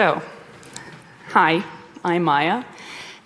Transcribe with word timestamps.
so, 0.00 0.22
hi, 1.28 1.62
I'm 2.02 2.24
Maya, 2.24 2.64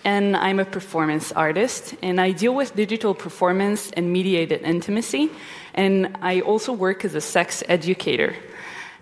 and 0.03 0.37
I'm 0.37 0.59
a 0.59 0.65
performance 0.65 1.31
artist, 1.31 1.95
and 2.03 2.21
I 2.21 2.33
deal 2.33 2.53
with 2.53 2.75
digital 2.75 3.15
performance 3.15 3.93
and 3.93 4.13
mediated 4.13 4.63
intimacy, 4.63 5.31
and 5.75 6.17
I 6.21 6.41
also 6.41 6.73
work 6.73 7.05
as 7.05 7.15
a 7.15 7.21
sex 7.21 7.63
educator. 7.69 8.35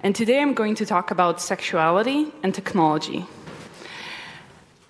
And 0.03 0.14
today 0.14 0.43
I'm 0.43 0.53
going 0.53 0.75
to 0.75 0.85
talk 0.85 1.11
about 1.11 1.40
sexuality 1.40 2.30
and 2.43 2.54
technology. 2.54 3.25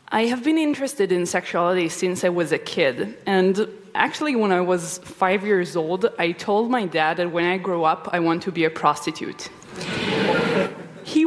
I 0.09 0.23
have 0.23 0.43
been 0.43 0.59
interested 0.59 1.13
in 1.13 1.25
sexuality 1.25 1.89
since 1.89 2.25
I 2.25 2.31
was 2.31 2.51
a 2.51 2.59
kid, 2.59 3.17
and 3.27 3.69
actually, 3.95 4.35
when 4.35 4.51
I 4.51 4.61
was 4.61 4.99
five 5.05 5.47
years 5.47 5.77
old, 5.77 6.07
I 6.19 6.33
told 6.33 6.69
my 6.69 6.87
dad 6.87 7.19
that 7.19 7.31
when 7.31 7.45
I 7.45 7.59
grow 7.59 7.85
up, 7.85 8.09
I 8.13 8.19
want 8.19 8.43
to 8.43 8.51
be 8.51 8.65
a 8.65 8.71
prostitute. 8.71 9.51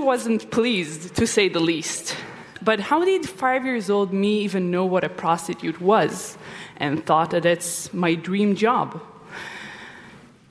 Wasn't 0.05 0.52
pleased, 0.52 1.16
to 1.16 1.27
say 1.27 1.50
the 1.50 1.59
least. 1.59 2.16
But 2.62 2.80
how 2.80 3.04
did 3.04 3.27
five 3.27 3.66
years 3.66 3.90
old 3.90 4.13
me 4.13 4.40
even 4.41 4.72
know 4.72 4.86
what 4.86 5.04
a 5.04 5.09
prostitute 5.09 5.82
was 5.82 6.38
and 6.77 7.05
thought 7.05 7.32
that 7.32 7.46
it's 7.46 7.94
my 7.94 8.16
dream 8.16 8.55
job? 8.55 9.02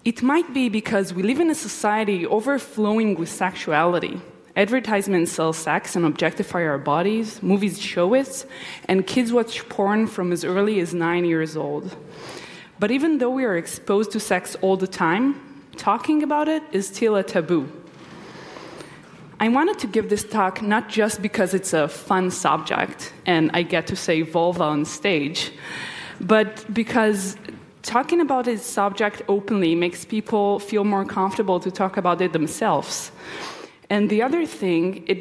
It 0.04 0.22
might 0.22 0.52
be 0.52 0.68
because 0.68 1.14
we 1.14 1.22
live 1.22 1.40
in 1.40 1.48
a 1.50 1.54
society 1.54 2.26
overflowing 2.26 3.14
with 3.14 3.30
sexuality 3.30 4.20
Advertisements 4.56 5.32
sell 5.32 5.52
sex 5.52 5.96
and 5.96 6.04
objectify 6.06 6.62
our 6.62 6.78
bodies, 6.78 7.42
movies 7.42 7.80
show 7.80 8.14
it, 8.14 8.46
and 8.86 9.04
kids 9.04 9.32
watch 9.32 9.68
porn 9.68 10.06
from 10.06 10.30
as 10.30 10.44
early 10.44 10.78
as 10.78 10.94
nine 10.94 11.24
years 11.24 11.56
old. 11.56 11.96
But 12.78 12.92
even 12.92 13.18
though 13.18 13.30
we 13.30 13.44
are 13.44 13.56
exposed 13.56 14.12
to 14.12 14.20
sex 14.20 14.56
all 14.60 14.76
the 14.76 14.86
time, 14.86 15.64
talking 15.76 16.22
about 16.22 16.46
it 16.46 16.62
is 16.70 16.86
still 16.86 17.16
a 17.16 17.24
taboo. 17.24 17.68
I 19.40 19.48
wanted 19.48 19.78
to 19.80 19.86
give 19.88 20.10
this 20.10 20.22
talk 20.22 20.62
not 20.62 20.88
just 20.88 21.20
because 21.20 21.54
it's 21.54 21.72
a 21.72 21.88
fun 21.88 22.30
subject 22.30 23.12
and 23.26 23.50
I 23.52 23.62
get 23.62 23.86
to 23.88 23.96
say 23.96 24.22
vulva 24.22 24.62
on 24.62 24.84
stage, 24.84 25.52
but 26.20 26.64
because 26.72 27.36
talking 27.82 28.20
about 28.20 28.44
this 28.44 28.64
subject 28.64 29.22
openly 29.28 29.74
makes 29.74 30.04
people 30.04 30.58
feel 30.60 30.84
more 30.84 31.04
comfortable 31.04 31.58
to 31.60 31.70
talk 31.70 31.96
about 31.96 32.20
it 32.20 32.32
themselves. 32.32 33.10
And 33.90 34.08
the 34.08 34.22
other 34.22 34.46
thing 34.46 35.04
it, 35.08 35.18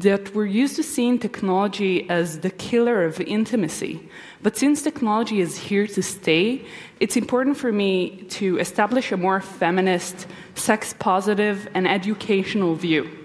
that 0.00 0.32
we're 0.34 0.46
used 0.46 0.76
to 0.76 0.84
seeing 0.84 1.18
technology 1.18 2.08
as 2.08 2.38
the 2.38 2.50
killer 2.50 3.04
of 3.04 3.20
intimacy. 3.20 4.00
But 4.42 4.56
since 4.56 4.82
technology 4.82 5.40
is 5.40 5.58
here 5.58 5.88
to 5.88 6.02
stay, 6.02 6.64
it's 7.00 7.16
important 7.16 7.56
for 7.56 7.72
me 7.72 8.22
to 8.30 8.58
establish 8.58 9.10
a 9.10 9.16
more 9.16 9.40
feminist, 9.40 10.28
sex 10.54 10.94
positive, 10.98 11.68
and 11.74 11.88
educational 11.88 12.76
view. 12.76 13.19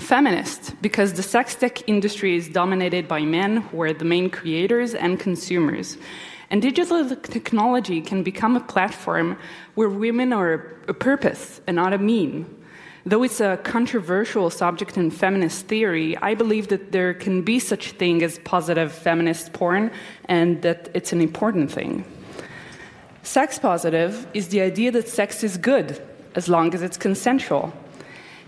Feminist, 0.00 0.80
because 0.80 1.12
the 1.12 1.22
sex 1.22 1.54
tech 1.54 1.86
industry 1.88 2.34
is 2.34 2.48
dominated 2.48 3.06
by 3.06 3.20
men 3.20 3.58
who 3.58 3.82
are 3.82 3.92
the 3.92 4.04
main 4.04 4.30
creators 4.30 4.94
and 4.94 5.20
consumers. 5.20 5.98
And 6.50 6.62
digital 6.62 7.14
technology 7.16 8.00
can 8.00 8.22
become 8.22 8.56
a 8.56 8.60
platform 8.60 9.38
where 9.74 9.90
women 9.90 10.32
are 10.32 10.74
a 10.88 10.94
purpose 10.94 11.60
and 11.66 11.76
not 11.76 11.92
a 11.92 11.98
mean. 11.98 12.46
Though 13.04 13.22
it's 13.22 13.40
a 13.40 13.58
controversial 13.58 14.50
subject 14.50 14.96
in 14.96 15.10
feminist 15.10 15.66
theory, 15.66 16.16
I 16.16 16.34
believe 16.34 16.68
that 16.68 16.92
there 16.92 17.14
can 17.14 17.42
be 17.42 17.58
such 17.58 17.92
thing 17.92 18.22
as 18.22 18.38
positive 18.40 18.92
feminist 18.92 19.52
porn 19.52 19.90
and 20.24 20.62
that 20.62 20.90
it's 20.94 21.12
an 21.12 21.20
important 21.20 21.70
thing. 21.70 22.04
Sex 23.22 23.58
positive 23.58 24.26
is 24.32 24.48
the 24.48 24.62
idea 24.62 24.90
that 24.92 25.08
sex 25.08 25.44
is 25.44 25.56
good 25.56 26.02
as 26.34 26.48
long 26.48 26.74
as 26.74 26.82
it's 26.82 26.96
consensual 26.96 27.72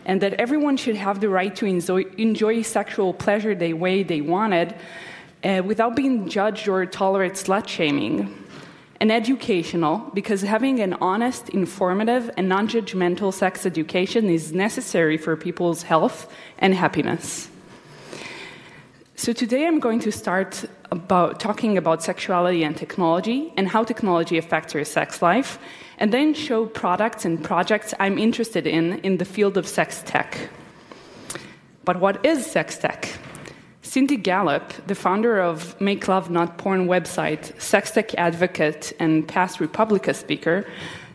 and 0.05 0.21
that 0.21 0.35
everyone 0.35 0.77
should 0.77 0.97
have 0.97 1.21
the 1.21 1.29
right 1.29 1.55
to 1.57 1.67
enjoy, 1.67 2.03
enjoy 2.19 2.63
sexual 2.63 3.13
pleasure 3.15 3.55
the 3.55 3.73
way 3.73 4.03
they 4.03 4.21
wanted 4.21 4.75
uh, 5.45 5.63
without 5.65 5.97
being 5.97 6.29
judged 6.29 6.69
or 6.69 6.85
tolerate 6.87 7.33
slut 7.33 7.69
shaming. 7.69 8.39
And 9.01 9.11
educational, 9.11 9.99
because 10.15 10.43
having 10.43 10.79
an 10.79 10.95
honest, 11.01 11.49
informative, 11.49 12.31
and 12.37 12.49
non 12.49 12.69
judgmental 12.69 13.35
sex 13.35 13.67
education 13.67 14.31
is 14.31 14.53
necessary 14.53 15.17
for 15.17 15.37
people's 15.37 15.83
health 15.83 16.33
and 16.59 16.73
happiness. 16.73 17.49
So, 19.22 19.33
today 19.33 19.69
I'm 19.69 19.78
going 19.78 20.00
to 20.00 20.10
start 20.10 20.65
about 20.91 21.38
talking 21.38 21.78
about 21.78 22.03
sexuality 22.03 22.65
and 22.65 22.77
technology 22.77 23.53
and 23.56 23.69
how 23.69 23.84
technology 23.84 24.37
affects 24.37 24.75
our 24.75 24.83
sex 24.83 25.22
life, 25.22 25.60
and 25.99 26.12
then 26.12 26.34
show 26.34 26.66
products 26.66 27.25
and 27.25 27.41
projects 27.41 27.94
I'm 28.00 28.19
interested 28.19 28.66
in 28.66 28.99
in 29.05 29.19
the 29.19 29.25
field 29.25 29.56
of 29.56 29.69
sex 29.69 30.03
tech. 30.05 30.50
But 31.84 32.00
what 32.00 32.27
is 32.27 32.44
sex 32.44 32.78
tech? 32.78 33.16
Cindy 33.83 34.16
Gallop, 34.16 34.72
the 34.88 34.97
founder 34.97 35.41
of 35.41 35.81
Make 35.81 36.09
Love 36.09 36.28
Not 36.28 36.59
Porn 36.59 36.89
website, 36.89 37.60
sex 37.60 37.93
tech 37.93 38.12
advocate, 38.15 38.93
and 38.99 39.28
past 39.28 39.60
Republica 39.60 40.15
speaker, 40.15 40.66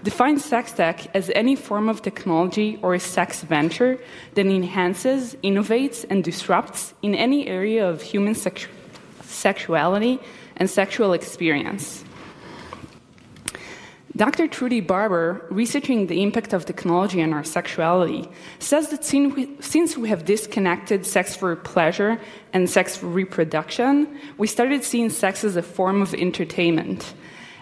defines 0.07 0.45
sex 0.45 0.72
tech 0.72 1.13
as 1.13 1.29
any 1.35 1.53
form 1.53 1.90
of 1.90 2.01
technology 2.01 2.79
or 2.81 2.94
a 2.94 3.00
sex 3.00 3.41
venture 3.41 4.00
that 4.35 4.45
enhances, 4.45 5.35
innovates, 5.44 6.06
and 6.09 6.23
disrupts 6.23 6.94
in 7.01 7.13
any 7.13 7.45
area 7.45 7.85
of 7.85 8.01
human 8.01 8.34
sexu- 8.34 8.69
sexuality 9.23 10.18
and 10.56 10.69
sexual 10.69 11.12
experience. 11.12 12.06
Dr. 14.16 14.47
Trudy 14.47 14.79
Barber, 14.79 15.45
researching 15.50 16.07
the 16.07 16.24
impact 16.24 16.53
of 16.53 16.63
technology 16.63 17.22
on 17.22 17.34
our 17.34 17.44
sexuality, 17.44 18.29
says 18.59 18.88
that 18.91 19.03
since 19.03 19.97
we 19.97 20.07
have 20.07 20.24
disconnected 20.24 21.06
sex 21.06 21.35
for 21.35 21.53
pleasure 21.57 22.18
and 22.53 22.69
sex 22.69 22.95
for 22.95 23.07
reproduction, 23.07 24.07
we 24.38 24.47
started 24.47 24.85
seeing 24.85 25.09
sex 25.09 25.44
as 25.44 25.57
a 25.57 25.62
form 25.62 26.01
of 26.01 26.13
entertainment. 26.13 27.13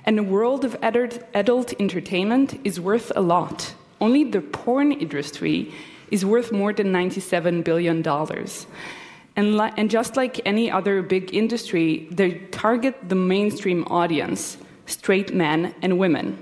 And 0.06 0.18
the 0.18 0.24
world 0.24 0.64
of 0.64 0.78
adult 0.82 1.74
entertainment 1.80 2.60
is 2.64 2.80
worth 2.80 3.12
a 3.16 3.22
lot. 3.22 3.74
Only 4.00 4.24
the 4.24 4.42
porn 4.42 4.92
industry 4.92 5.74
is 6.12 6.24
worth 6.24 6.52
more 6.52 6.72
than 6.72 6.94
$97 6.94 7.64
billion. 7.64 8.08
And, 9.36 9.60
and 9.78 9.90
just 9.90 10.16
like 10.16 10.40
any 10.46 10.70
other 10.72 11.02
big 11.02 11.34
industry, 11.34 12.08
they 12.12 12.36
target 12.52 13.10
the 13.10 13.16
mainstream 13.16 13.84
audience 13.88 14.58
straight 14.86 15.34
men 15.34 15.74
and 15.82 15.98
women. 15.98 16.38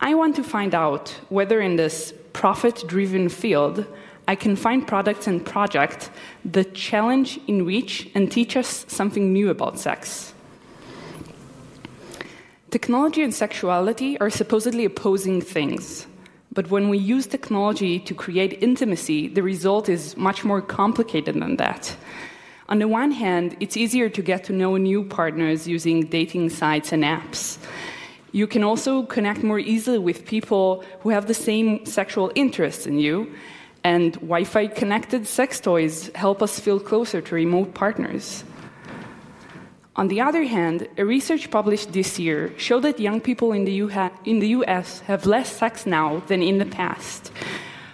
I 0.00 0.14
want 0.14 0.34
to 0.36 0.42
find 0.42 0.74
out 0.74 1.10
whether 1.28 1.60
in 1.60 1.76
this 1.76 2.14
profit 2.32 2.82
driven 2.86 3.28
field 3.28 3.86
I 4.26 4.34
can 4.34 4.56
find 4.56 4.86
products 4.86 5.26
and 5.26 5.44
projects 5.44 6.10
that 6.44 6.74
challenge, 6.74 7.38
enrich, 7.46 8.08
and 8.14 8.30
teach 8.30 8.56
us 8.56 8.84
something 8.88 9.32
new 9.32 9.50
about 9.50 9.78
sex. 9.78 10.32
Technology 12.72 13.22
and 13.22 13.34
sexuality 13.34 14.18
are 14.18 14.30
supposedly 14.30 14.86
opposing 14.86 15.42
things. 15.42 16.06
But 16.54 16.70
when 16.70 16.88
we 16.88 16.96
use 16.96 17.26
technology 17.26 18.00
to 18.00 18.14
create 18.14 18.62
intimacy, 18.62 19.28
the 19.28 19.42
result 19.42 19.90
is 19.90 20.16
much 20.16 20.42
more 20.42 20.62
complicated 20.62 21.34
than 21.34 21.56
that. 21.56 21.94
On 22.70 22.78
the 22.78 22.88
one 22.88 23.10
hand, 23.10 23.58
it's 23.60 23.76
easier 23.76 24.08
to 24.08 24.22
get 24.22 24.44
to 24.44 24.54
know 24.54 24.78
new 24.78 25.04
partners 25.04 25.68
using 25.68 26.06
dating 26.06 26.48
sites 26.48 26.92
and 26.92 27.04
apps. 27.04 27.58
You 28.32 28.46
can 28.46 28.64
also 28.64 29.02
connect 29.02 29.42
more 29.42 29.58
easily 29.58 29.98
with 29.98 30.24
people 30.24 30.82
who 31.00 31.10
have 31.10 31.26
the 31.26 31.34
same 31.34 31.84
sexual 31.84 32.32
interests 32.34 32.86
in 32.86 32.98
you, 32.98 33.34
and 33.84 34.14
Wi 34.14 34.44
Fi 34.44 34.68
connected 34.68 35.26
sex 35.26 35.60
toys 35.60 36.10
help 36.14 36.40
us 36.40 36.58
feel 36.58 36.80
closer 36.80 37.20
to 37.20 37.34
remote 37.34 37.74
partners. 37.74 38.44
On 39.94 40.08
the 40.08 40.22
other 40.22 40.44
hand, 40.44 40.88
a 40.96 41.04
research 41.04 41.50
published 41.50 41.92
this 41.92 42.18
year 42.18 42.54
showed 42.56 42.84
that 42.84 42.98
young 42.98 43.20
people 43.20 43.52
in 43.52 43.66
the, 43.66 44.10
in 44.24 44.38
the 44.38 44.48
US 44.48 45.00
have 45.00 45.26
less 45.26 45.54
sex 45.54 45.84
now 45.84 46.22
than 46.28 46.42
in 46.42 46.56
the 46.58 46.64
past. 46.64 47.30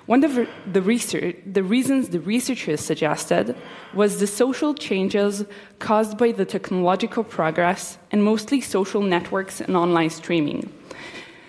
One 0.07 0.23
of 0.25 0.49
the, 0.73 0.81
research, 0.81 1.37
the 1.45 1.63
reasons 1.63 2.09
the 2.11 2.21
researchers 2.21 2.81
suggested 2.81 3.57
was 3.93 4.21
the 4.21 4.27
social 4.27 4.75
changes 4.75 5.45
caused 5.81 6.17
by 6.17 6.33
the 6.33 6.45
technological 6.45 7.25
progress 7.25 7.99
and 8.13 8.25
mostly 8.25 8.61
social 8.61 9.03
networks 9.03 9.61
and 9.61 9.77
online 9.77 10.11
streaming. 10.11 10.73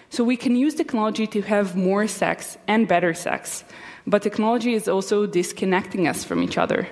So 0.10 0.24
we 0.24 0.36
can 0.36 0.56
use 0.56 0.74
technology 0.74 1.28
to 1.28 1.42
have 1.44 1.76
more 1.76 2.08
sex 2.08 2.58
and 2.68 2.88
better 2.88 3.14
sex, 3.14 3.64
but 4.08 4.24
technology 4.24 4.74
is 4.74 4.88
also 4.90 5.28
disconnecting 5.28 6.08
us 6.08 6.24
from 6.24 6.42
each 6.42 6.58
other. 6.58 6.88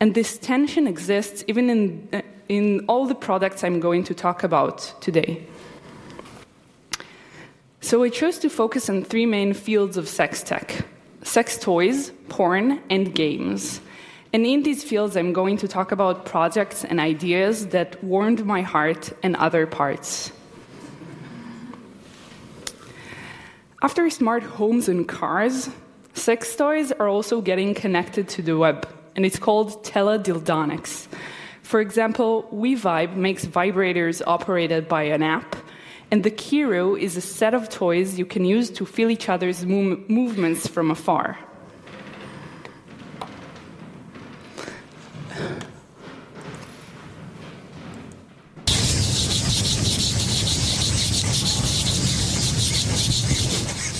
And 0.00 0.14
this 0.14 0.38
tension 0.38 0.86
exists 0.86 1.44
even 1.48 1.68
in, 1.68 2.22
in 2.52 2.84
all 2.86 3.06
the 3.06 3.14
products 3.14 3.64
I'm 3.64 3.80
going 3.80 4.04
to 4.04 4.14
talk 4.14 4.44
about 4.44 4.92
today. 5.00 5.42
So 7.80 8.02
I 8.02 8.10
chose 8.10 8.38
to 8.40 8.50
focus 8.50 8.90
on 8.90 9.04
three 9.04 9.24
main 9.24 9.54
fields 9.54 9.96
of 9.96 10.06
sex 10.06 10.42
tech 10.42 10.84
sex 11.22 11.56
toys, 11.56 12.12
porn, 12.28 12.82
and 12.90 13.14
games. 13.14 13.80
And 14.34 14.44
in 14.44 14.64
these 14.64 14.84
fields, 14.84 15.16
I'm 15.16 15.32
going 15.32 15.56
to 15.58 15.68
talk 15.68 15.92
about 15.92 16.26
projects 16.26 16.84
and 16.84 17.00
ideas 17.00 17.68
that 17.68 18.02
warmed 18.04 18.44
my 18.44 18.60
heart 18.60 19.12
and 19.22 19.34
other 19.36 19.66
parts. 19.66 20.32
After 23.80 24.10
smart 24.10 24.42
homes 24.42 24.88
and 24.88 25.08
cars, 25.08 25.70
sex 26.12 26.54
toys 26.54 26.92
are 26.92 27.08
also 27.08 27.40
getting 27.40 27.72
connected 27.72 28.28
to 28.34 28.42
the 28.42 28.58
web, 28.58 28.86
and 29.16 29.24
it's 29.24 29.38
called 29.38 29.84
teledildonics. 29.84 31.08
For 31.72 31.80
example, 31.80 32.46
WeVibe 32.52 33.16
makes 33.16 33.46
vibrators 33.46 34.20
operated 34.26 34.88
by 34.88 35.04
an 35.04 35.22
app, 35.22 35.56
and 36.10 36.22
the 36.22 36.30
Kiiroo 36.30 37.00
is 37.00 37.16
a 37.16 37.22
set 37.22 37.54
of 37.54 37.70
toys 37.70 38.18
you 38.18 38.26
can 38.26 38.44
use 38.44 38.68
to 38.72 38.84
feel 38.84 39.08
each 39.08 39.30
other's 39.30 39.64
mov- 39.64 40.06
movements 40.10 40.66
from 40.66 40.90
afar. 40.90 41.38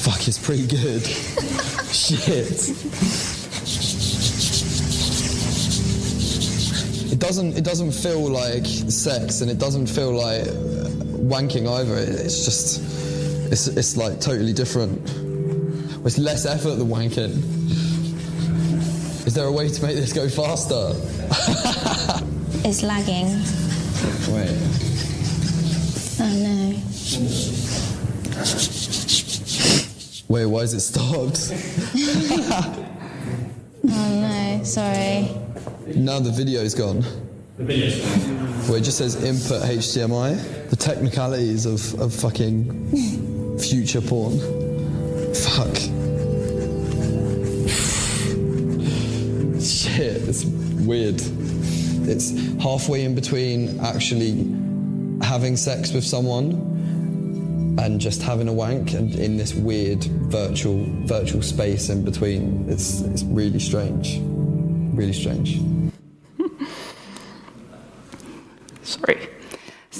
Fuck, 0.04 0.28
it's 0.28 0.38
pretty 0.38 0.66
good. 0.66 1.06
Shit. 1.90 3.21
Doesn't. 7.22 7.56
It 7.56 7.64
doesn't 7.64 7.92
feel 7.92 8.28
like 8.28 8.66
sex, 8.66 9.40
and 9.42 9.50
it 9.50 9.58
doesn't 9.58 9.86
feel 9.86 10.12
like 10.12 10.42
wanking 11.32 11.70
either. 11.70 11.96
It's 11.96 12.44
just. 12.44 12.80
It's. 13.52 13.68
It's 13.68 13.96
like 13.96 14.20
totally 14.20 14.52
different. 14.52 15.00
It's 16.04 16.18
less 16.18 16.44
effort 16.46 16.74
than 16.76 16.88
wanking. 16.88 17.32
Is 19.24 19.34
there 19.34 19.46
a 19.46 19.52
way 19.52 19.68
to 19.68 19.82
make 19.86 19.94
this 19.96 20.12
go 20.12 20.28
faster? 20.28 20.92
It's 22.64 22.84
lagging. 22.84 23.26
Wait. 24.32 24.56
Oh 26.20 26.32
no. 26.46 26.78
Wait. 30.28 30.46
Why 30.46 30.60
is 30.60 30.72
it 30.74 30.80
stopped? 30.80 31.50
Oh 33.84 34.20
no. 34.20 34.62
Sorry. 34.62 35.28
Now 35.96 36.20
the 36.20 36.30
video's 36.30 36.74
gone. 36.74 37.00
The 37.58 37.64
video's 37.64 37.98
gone. 38.00 38.42
Well, 38.62 38.74
it 38.76 38.82
just 38.82 38.98
says 38.98 39.22
input 39.22 39.62
HDMI. 39.68 40.70
The 40.70 40.76
technicalities 40.76 41.66
of, 41.66 42.00
of 42.00 42.14
fucking 42.14 43.58
future 43.58 44.00
porn. 44.00 44.38
Fuck. 45.34 45.76
Shit, 49.60 50.16
it's 50.28 50.44
weird. 50.44 51.20
It's 52.08 52.30
halfway 52.62 53.04
in 53.04 53.14
between 53.14 53.80
actually 53.80 54.46
having 55.22 55.56
sex 55.56 55.92
with 55.92 56.04
someone 56.04 57.76
and 57.78 58.00
just 58.00 58.22
having 58.22 58.48
a 58.48 58.52
wank 58.52 58.92
and 58.92 59.14
in 59.14 59.36
this 59.36 59.54
weird 59.54 60.04
virtual 60.04 60.84
virtual 61.06 61.42
space 61.42 61.88
in 61.88 62.04
between. 62.04 62.68
It's 62.68 63.00
it's 63.02 63.22
really 63.24 63.58
strange. 63.58 64.18
Really 64.94 65.12
strange. 65.12 65.58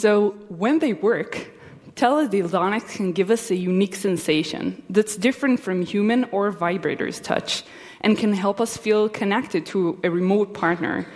So 0.02 0.31
when 0.49 0.81
they 0.81 0.94
work, 0.94 1.49
teledildonics 1.94 2.96
can 2.96 3.12
give 3.12 3.31
us 3.31 3.52
a 3.52 3.54
unique 3.54 3.94
sensation 3.94 4.82
that's 4.90 5.14
different 5.14 5.60
from 5.60 5.82
human 5.82 6.25
or 6.32 6.50
vibrators 6.52 7.22
touch 7.22 7.62
and 8.00 8.19
can 8.19 8.32
help 8.32 8.60
us 8.60 8.76
feel 8.76 9.08
connected 9.08 9.64
to 9.66 10.00
a 10.02 10.10
remote 10.10 10.54
partner. 10.54 11.06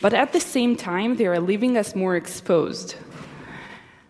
But 0.00 0.14
at 0.14 0.32
the 0.32 0.40
same 0.40 0.74
time, 0.74 1.14
they 1.14 1.26
are 1.26 1.38
leaving 1.38 1.76
us 1.76 1.94
more 1.94 2.16
exposed. 2.16 2.96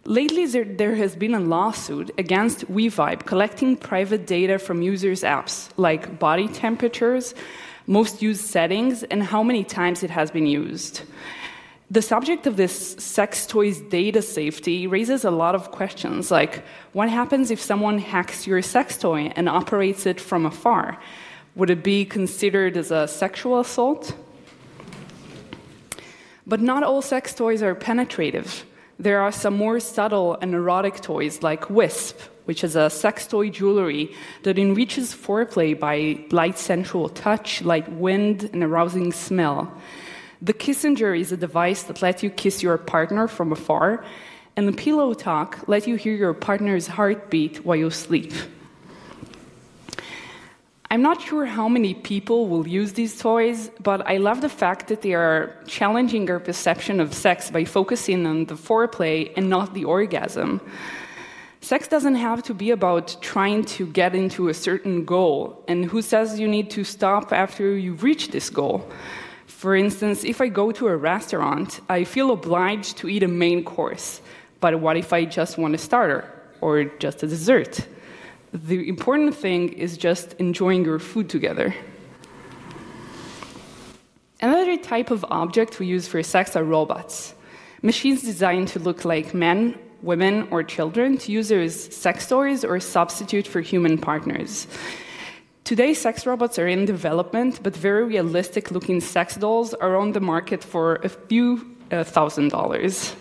Lately, 0.07 0.47
there, 0.47 0.65
there 0.65 0.95
has 0.95 1.15
been 1.15 1.35
a 1.35 1.41
lawsuit 1.41 2.11
against 2.17 2.65
WeVibe 2.73 3.27
collecting 3.27 3.77
private 3.77 4.27
data 4.27 4.59
from 4.59 4.81
users' 4.81 5.23
apps 5.23 5.69
like 5.77 6.19
body 6.19 6.49
temperatures, 6.49 7.35
most 7.87 8.23
used 8.23 8.47
settings, 8.47 9.03
and 9.03 9.23
how 9.23 9.43
many 9.43 9.65
times 9.65 10.03
it 10.03 10.09
has 10.09 10.31
been 10.31 10.47
used. 10.47 11.03
The 11.91 12.03
subject 12.03 12.47
of 12.47 12.57
this 12.57 12.97
sex 12.99 13.47
toys 13.47 13.81
data 13.81 14.23
safety 14.23 14.87
raises 14.87 15.25
a 15.25 15.31
lot 15.31 15.55
of 15.55 15.71
questions 15.71 16.31
like 16.31 16.65
what 16.93 17.11
happens 17.11 17.51
if 17.51 17.61
someone 17.61 17.99
hacks 17.99 18.47
your 18.47 18.63
sex 18.63 18.97
toy 18.97 19.33
and 19.37 19.49
operates 19.49 20.07
it 20.07 20.21
from 20.21 20.47
afar? 20.47 20.99
Would 21.57 21.71
it 21.71 21.85
be 21.85 22.05
considered 22.05 22.77
as 22.77 22.91
a 22.91 23.07
sexual 23.07 23.61
assault? 23.61 24.17
But 26.47 26.61
not 26.61 26.83
all 26.83 27.03
sex 27.03 27.35
toys 27.35 27.63
are 27.63 27.75
penetrative. 27.75 28.65
There 28.99 29.21
are 29.21 29.33
some 29.33 29.57
more 29.57 29.79
subtle 29.79 30.39
and 30.41 30.55
erotic 30.55 31.01
toys 31.01 31.43
like 31.43 31.69
Wisp, 31.69 32.19
which 32.47 32.65
is 32.65 32.77
a 32.77 32.91
sex 32.91 33.27
toy 33.27 33.51
jewelry 33.51 34.15
that 34.43 34.59
enriches 34.59 35.15
foreplay 35.15 35.79
by 35.79 36.25
light 36.31 36.59
sensual 36.59 37.09
touch, 37.09 37.63
light 37.63 37.91
wind, 37.93 38.51
and 38.53 38.63
arousing 38.63 39.13
smell. 39.13 39.73
The 40.45 40.53
Kissenger 40.53 41.15
is 41.15 41.33
a 41.33 41.39
device 41.39 41.85
that 41.85 42.03
lets 42.03 42.23
you 42.23 42.29
kiss 42.29 42.63
your 42.63 42.77
partner 42.77 43.29
from 43.29 43.51
afar, 43.51 44.05
and 44.57 44.69
the 44.69 44.75
Pillow 44.75 45.15
Talk 45.15 45.67
lets 45.67 45.87
you 45.87 45.97
hear 45.97 46.15
your 46.15 46.35
partner's 46.35 46.87
heartbeat 46.87 47.65
while 47.65 47.77
you 47.77 47.89
sleep. 47.89 48.31
I'm 50.91 51.01
not 51.01 51.23
sure 51.23 51.47
how 51.47 51.67
many 51.67 51.95
people 51.95 52.47
will 52.47 52.69
use 52.69 52.93
these 52.93 53.19
toys, 53.19 53.71
but 53.83 54.07
I 54.07 54.19
love 54.19 54.43
the 54.43 54.51
fact 54.51 54.89
that 54.89 55.01
they 55.01 55.15
are 55.15 55.57
challenging 55.67 56.29
our 56.29 56.41
perception 56.41 57.01
of 57.01 57.15
sex 57.15 57.51
by 57.51 57.65
focusing 57.65 58.27
on 58.27 58.45
the 58.45 58.55
foreplay 58.55 59.33
and 59.39 59.49
not 59.49 59.73
the 59.73 59.87
orgasm. 59.87 60.61
Sex 61.63 61.89
doesn't 61.89 62.17
have 62.17 62.43
to 62.43 62.53
be 62.53 62.71
about 62.71 63.17
trying 63.23 63.65
to 63.65 63.87
get 63.87 64.15
into 64.15 64.49
a 64.49 64.55
certain 64.55 65.07
goal, 65.07 65.65
and 65.69 65.87
who 65.87 66.03
says 66.03 66.39
you 66.39 66.49
need 66.49 66.69
to 66.73 66.85
stop 66.85 67.33
after 67.33 67.75
you've 67.79 68.03
reached 68.03 68.33
this 68.33 68.51
goal? 68.51 68.87
For 69.65 69.75
instance, 69.75 70.25
if 70.25 70.43
I 70.43 70.49
go 70.49 70.73
to 70.73 70.89
a 70.89 70.97
restaurant, 70.99 71.81
I 71.89 72.05
feel 72.05 72.33
obliged 72.33 72.99
to 72.99 73.09
eat 73.09 73.23
a 73.23 73.29
main 73.29 73.65
course, 73.65 74.21
but 74.61 74.79
what 74.79 74.99
if 74.99 75.11
I 75.15 75.25
just 75.25 75.57
want 75.57 75.75
a 75.75 75.79
starter 75.79 76.31
or 76.61 76.85
just 76.85 77.23
a 77.23 77.27
dessert? 77.27 77.89
The 78.53 78.87
important 78.87 79.35
thing 79.35 79.71
is 79.73 79.97
just 79.97 80.35
enjoying 80.35 80.85
your 80.85 80.99
food 80.99 81.31
together. 81.31 81.75
Another 84.43 84.77
type 84.77 85.11
of 85.11 85.25
object 85.31 85.79
we 85.79 85.87
use 85.87 86.07
for 86.07 86.23
sex 86.23 86.57
are 86.57 86.63
robots. 86.63 87.35
Machines 87.81 88.21
designed 88.21 88.69
to 88.69 88.79
look 88.79 89.07
like 89.07 89.33
men, 89.33 89.79
women, 90.03 90.47
or 90.51 90.63
children 90.63 91.17
to 91.17 91.33
use 91.33 91.51
as 91.51 91.73
sex 91.97 92.29
toys 92.29 92.67
or 92.67 92.79
substitute 92.81 93.47
for 93.47 93.63
human 93.63 93.97
partners. 93.97 94.67
Today, 95.65 95.95
sex 95.95 96.27
robots 96.27 96.59
are 96.59 96.69
in 96.69 96.85
development, 96.85 97.63
but 97.63 97.75
very 97.75 98.05
realistic 98.05 98.71
looking 98.71 99.01
sex 99.01 99.37
dolls 99.37 99.73
are 99.73 99.97
on 99.97 100.13
the 100.13 100.21
market 100.21 100.63
for 100.63 100.97
a 100.97 101.09
few 101.09 101.75
uh, 101.91 102.05
thousand 102.05 102.51
dollars. 102.51 103.17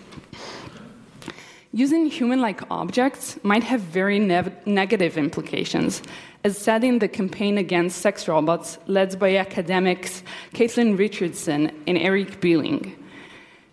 Using 1.72 2.04
human 2.04 2.42
like 2.42 2.60
objects 2.70 3.38
might 3.42 3.64
have 3.64 3.80
very 3.80 4.18
ne- 4.18 4.52
negative 4.66 5.16
implications, 5.16 6.02
as 6.44 6.58
said 6.58 6.84
in 6.84 6.98
the 6.98 7.08
campaign 7.08 7.56
against 7.56 8.02
sex 8.02 8.28
robots 8.28 8.76
led 8.88 9.18
by 9.18 9.36
academics 9.36 10.22
Kathleen 10.52 10.98
Richardson 10.98 11.72
and 11.86 11.96
Erik 11.96 12.42
Billing. 12.42 12.94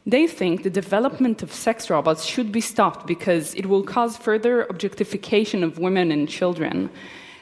They 0.06 0.28
think 0.28 0.64
the 0.64 0.70
development 0.70 1.44
of 1.44 1.52
sex 1.52 1.90
robots 1.90 2.24
should 2.24 2.54
be 2.54 2.62
stopped 2.62 3.06
because 3.06 3.54
it 3.54 3.66
will 3.66 3.84
cause 3.84 4.16
further 4.16 4.64
objectification 4.64 5.62
of 5.62 5.78
women 5.78 6.10
and 6.10 6.30
children. 6.30 6.90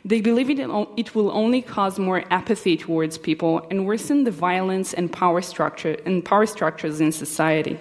They 0.06 0.22
believe 0.22 0.50
it, 0.50 0.60
it 0.98 1.14
will 1.14 1.32
only 1.32 1.62
cause 1.62 2.00
more 2.00 2.24
apathy 2.32 2.78
towards 2.78 3.18
people 3.18 3.68
and 3.70 3.86
worsen 3.86 4.24
the 4.24 4.32
violence 4.32 4.94
and 4.94 5.12
power 5.12 5.42
structure 5.42 5.98
and 6.06 6.24
power 6.24 6.46
structures 6.46 7.02
in 7.02 7.12
society. 7.12 7.78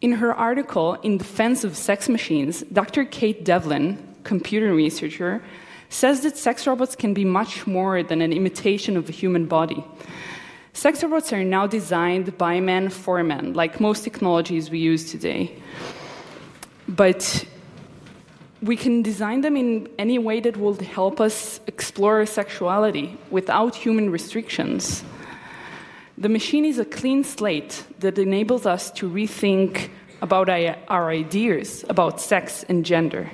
In 0.00 0.12
her 0.12 0.32
article 0.32 0.94
in 1.02 1.18
Defense 1.18 1.64
of 1.64 1.76
Sex 1.76 2.08
Machines, 2.08 2.62
Dr. 2.72 3.04
Kate 3.04 3.44
Devlin, 3.44 3.98
computer 4.24 4.72
researcher, 4.72 5.42
says 5.90 6.20
that 6.20 6.36
sex 6.36 6.66
robots 6.66 6.94
can 6.94 7.14
be 7.14 7.24
much 7.24 7.66
more 7.66 8.02
than 8.02 8.22
an 8.22 8.32
imitation 8.32 8.96
of 8.96 9.06
the 9.06 9.12
human 9.12 9.46
body. 9.46 9.82
Sex 10.72 11.02
robots 11.02 11.32
are 11.32 11.42
now 11.42 11.66
designed 11.66 12.38
by 12.38 12.60
men 12.60 12.88
for 12.88 13.22
men, 13.24 13.54
like 13.54 13.80
most 13.80 14.04
technologies 14.04 14.70
we 14.70 14.78
use 14.78 15.10
today. 15.10 15.60
But 16.88 17.44
we 18.60 18.76
can 18.76 19.02
design 19.02 19.40
them 19.42 19.56
in 19.56 19.88
any 19.98 20.18
way 20.18 20.40
that 20.40 20.56
will 20.56 20.74
help 20.74 21.20
us 21.20 21.60
explore 21.66 22.26
sexuality 22.26 23.16
without 23.30 23.76
human 23.76 24.10
restrictions. 24.10 25.04
The 26.16 26.28
machine 26.28 26.64
is 26.64 26.78
a 26.78 26.84
clean 26.84 27.22
slate 27.22 27.84
that 28.00 28.18
enables 28.18 28.66
us 28.66 28.90
to 28.92 29.08
rethink 29.08 29.90
about 30.20 30.48
our 30.48 31.10
ideas 31.10 31.84
about 31.88 32.20
sex 32.20 32.64
and 32.68 32.84
gender. 32.84 33.30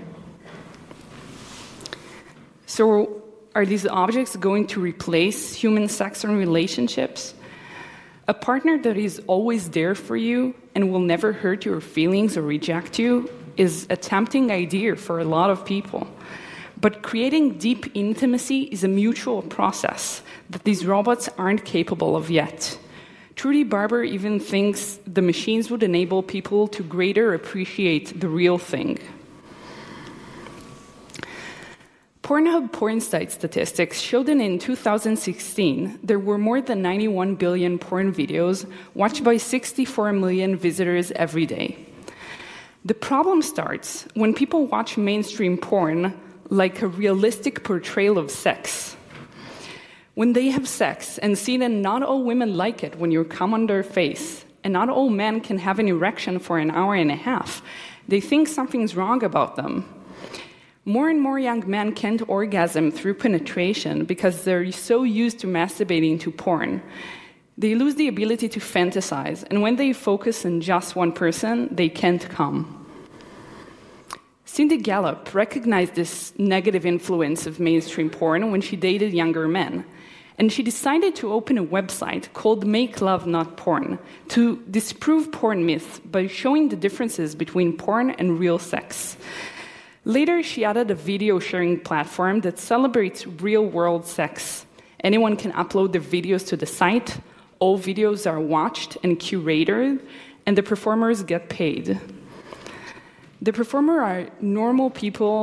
So, 2.66 3.22
are 3.54 3.64
these 3.64 3.86
objects 3.86 4.36
going 4.36 4.66
to 4.66 4.80
replace 4.80 5.54
human 5.54 5.88
sex 5.88 6.24
and 6.24 6.36
relationships? 6.36 7.32
A 8.26 8.34
partner 8.34 8.76
that 8.78 8.96
is 8.96 9.22
always 9.26 9.70
there 9.70 9.94
for 9.94 10.16
you 10.16 10.54
and 10.74 10.90
will 10.90 10.98
never 10.98 11.32
hurt 11.32 11.64
your 11.64 11.80
feelings 11.80 12.36
or 12.36 12.42
reject 12.42 12.98
you 12.98 13.30
is 13.56 13.86
a 13.90 13.96
tempting 13.96 14.50
idea 14.50 14.96
for 14.96 15.20
a 15.20 15.24
lot 15.24 15.50
of 15.50 15.64
people. 15.64 16.06
But 16.80 17.02
creating 17.02 17.58
deep 17.58 17.90
intimacy 17.94 18.62
is 18.64 18.84
a 18.84 18.88
mutual 18.88 19.42
process 19.42 20.22
that 20.50 20.64
these 20.64 20.84
robots 20.84 21.28
aren't 21.38 21.64
capable 21.64 22.16
of 22.16 22.30
yet. 22.30 22.78
Trudy 23.36 23.64
Barber 23.64 24.04
even 24.04 24.38
thinks 24.38 24.98
the 25.06 25.22
machines 25.22 25.70
would 25.70 25.82
enable 25.82 26.22
people 26.22 26.68
to 26.68 26.82
greater 26.82 27.34
appreciate 27.34 28.20
the 28.20 28.28
real 28.28 28.58
thing. 28.58 28.98
Pornhub 32.22 32.72
porn 32.72 33.02
site 33.02 33.32
statistics 33.32 34.00
showed 34.00 34.26
that 34.26 34.38
in 34.38 34.58
2016, 34.58 35.98
there 36.02 36.18
were 36.18 36.38
more 36.38 36.62
than 36.62 36.80
91 36.80 37.34
billion 37.34 37.78
porn 37.78 38.14
videos 38.14 38.70
watched 38.94 39.22
by 39.22 39.36
64 39.36 40.12
million 40.14 40.56
visitors 40.56 41.12
every 41.12 41.44
day. 41.44 41.76
The 42.86 42.94
problem 42.94 43.40
starts 43.40 44.06
when 44.12 44.34
people 44.34 44.66
watch 44.66 44.98
mainstream 44.98 45.56
porn 45.56 46.20
like 46.50 46.82
a 46.82 46.86
realistic 46.86 47.64
portrayal 47.64 48.18
of 48.18 48.30
sex. 48.30 48.94
When 50.12 50.34
they 50.34 50.48
have 50.48 50.68
sex 50.68 51.16
and 51.16 51.38
see 51.38 51.56
that 51.56 51.70
not 51.70 52.02
all 52.02 52.22
women 52.22 52.58
like 52.58 52.84
it 52.84 52.98
when 52.98 53.10
you 53.10 53.24
come 53.24 53.54
on 53.54 53.66
their 53.66 53.82
face, 53.82 54.44
and 54.62 54.72
not 54.72 54.90
all 54.90 55.08
men 55.08 55.40
can 55.40 55.58
have 55.58 55.78
an 55.78 55.88
erection 55.88 56.38
for 56.38 56.58
an 56.58 56.70
hour 56.70 56.94
and 56.94 57.10
a 57.10 57.16
half, 57.16 57.62
they 58.06 58.20
think 58.20 58.48
something's 58.48 58.94
wrong 58.94 59.24
about 59.24 59.56
them. 59.56 59.88
More 60.84 61.08
and 61.08 61.20
more 61.20 61.38
young 61.38 61.68
men 61.68 61.94
can't 61.94 62.28
orgasm 62.28 62.90
through 62.90 63.14
penetration 63.14 64.04
because 64.04 64.44
they're 64.44 64.70
so 64.72 65.04
used 65.04 65.38
to 65.40 65.46
masturbating 65.46 66.20
to 66.20 66.30
porn. 66.30 66.82
They 67.56 67.74
lose 67.74 67.94
the 67.94 68.08
ability 68.08 68.48
to 68.48 68.60
fantasize, 68.60 69.44
and 69.48 69.62
when 69.62 69.76
they 69.76 69.92
focus 69.92 70.44
on 70.44 70.60
just 70.60 70.96
one 70.96 71.12
person, 71.12 71.68
they 71.74 71.88
can't 71.88 72.28
come. 72.28 72.84
Cindy 74.44 74.76
Gallop 74.76 75.34
recognized 75.34 75.94
this 75.94 76.32
negative 76.38 76.84
influence 76.86 77.46
of 77.46 77.58
mainstream 77.60 78.10
porn 78.10 78.50
when 78.50 78.60
she 78.60 78.76
dated 78.76 79.12
younger 79.12 79.48
men. 79.48 79.84
And 80.36 80.52
she 80.52 80.64
decided 80.64 81.14
to 81.16 81.32
open 81.32 81.58
a 81.58 81.64
website 81.64 82.32
called 82.32 82.66
Make 82.66 83.00
Love 83.00 83.26
Not 83.26 83.56
Porn 83.56 84.00
to 84.28 84.62
disprove 84.68 85.30
porn 85.30 85.64
myths 85.64 86.00
by 86.00 86.26
showing 86.26 86.68
the 86.68 86.76
differences 86.76 87.36
between 87.36 87.76
porn 87.76 88.10
and 88.10 88.40
real 88.40 88.58
sex. 88.58 89.16
Later, 90.04 90.42
she 90.42 90.64
added 90.64 90.90
a 90.90 90.94
video 90.94 91.38
sharing 91.38 91.78
platform 91.78 92.40
that 92.40 92.58
celebrates 92.58 93.26
real 93.26 93.64
world 93.64 94.06
sex. 94.06 94.66
Anyone 95.04 95.36
can 95.36 95.52
upload 95.52 95.92
their 95.92 96.00
videos 96.00 96.46
to 96.48 96.56
the 96.56 96.66
site, 96.66 97.18
all 97.64 97.78
videos 97.78 98.30
are 98.30 98.38
watched 98.38 98.98
and 99.02 99.18
curated, 99.18 99.98
and 100.44 100.52
the 100.58 100.62
performers 100.62 101.22
get 101.22 101.48
paid. 101.48 101.98
The 103.40 103.54
performers 103.54 104.00
are 104.10 104.20
normal 104.42 104.90
people 104.90 105.38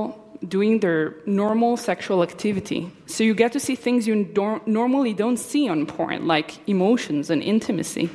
doing 0.47 0.81
their 0.81 1.15
normal 1.25 1.77
sexual 1.77 2.21
activity. 2.21 2.91
So 3.07 3.23
you 3.23 3.33
get 3.33 3.51
to 3.53 3.59
see 3.59 3.73
things 3.73 4.07
you 4.07 4.23
don't, 4.23 4.61
normally 4.67 5.13
don't 5.15 5.37
see 5.37 5.67
on 5.67 5.87
porn, 5.87 6.27
like 6.27 6.49
emotions 6.69 7.31
and 7.31 7.41
intimacy. 7.41 8.11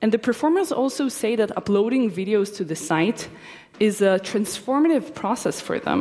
And 0.00 0.12
the 0.12 0.20
performers 0.28 0.70
also 0.70 1.08
say 1.08 1.34
that 1.34 1.50
uploading 1.56 2.12
videos 2.12 2.54
to 2.58 2.64
the 2.64 2.76
site 2.76 3.28
is 3.80 4.02
a 4.02 4.20
transformative 4.30 5.14
process 5.16 5.60
for 5.60 5.80
them. 5.80 6.00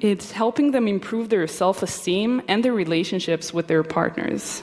It's 0.00 0.32
helping 0.32 0.72
them 0.72 0.88
improve 0.88 1.28
their 1.28 1.46
self 1.46 1.80
esteem 1.80 2.42
and 2.48 2.64
their 2.64 2.74
relationships 2.74 3.54
with 3.54 3.68
their 3.68 3.84
partners. 3.84 4.62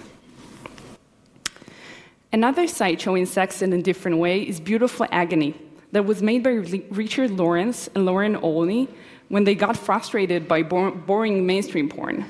Another 2.35 2.67
site 2.67 2.99
showing 2.99 3.25
sex 3.25 3.61
in 3.61 3.71
a 3.71 3.81
different 3.81 4.17
way 4.17 4.41
is 4.41 4.59
Beautiful 4.59 5.07
Agony, 5.09 5.55
that 5.93 6.05
was 6.05 6.21
made 6.21 6.43
by 6.43 6.49
Richard 6.89 7.31
Lawrence 7.31 7.87
and 7.95 8.05
Lauren 8.05 8.35
Olney 8.35 8.89
when 9.29 9.45
they 9.45 9.55
got 9.55 9.77
frustrated 9.77 10.45
by 10.45 10.61
boring 10.61 11.45
mainstream 11.45 11.87
porn. 11.87 12.25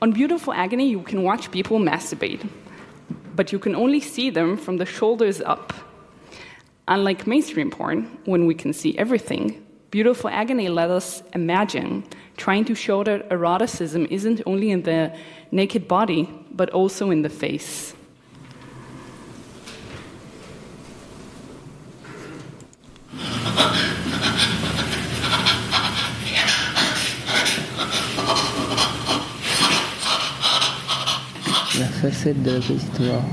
On 0.00 0.12
Beautiful 0.12 0.52
Agony, 0.52 0.88
you 0.88 1.02
can 1.02 1.24
watch 1.24 1.50
people 1.50 1.80
masturbate, 1.80 2.48
but 3.34 3.50
you 3.50 3.58
can 3.58 3.74
only 3.74 3.98
see 3.98 4.30
them 4.30 4.56
from 4.56 4.76
the 4.76 4.86
shoulders 4.86 5.40
up. 5.40 5.72
Unlike 6.86 7.26
mainstream 7.26 7.72
porn, 7.72 8.04
when 8.26 8.46
we 8.46 8.54
can 8.54 8.72
see 8.72 8.96
everything, 8.96 9.66
Beautiful 9.90 10.30
Agony 10.30 10.68
let 10.68 10.88
us 10.88 11.24
imagine, 11.32 12.04
trying 12.36 12.64
to 12.66 12.76
show 12.76 13.02
that 13.02 13.26
eroticism 13.32 14.06
isn't 14.08 14.42
only 14.46 14.70
in 14.70 14.82
the 14.82 15.12
naked 15.50 15.88
body, 15.88 16.32
but 16.52 16.70
also 16.70 17.10
in 17.10 17.22
the 17.22 17.28
face. 17.28 17.92
La 32.06 32.12
facette 32.12 32.40
de 32.44 32.52
la 32.52 32.60
petite 32.60 33.00
mort. 33.00 33.24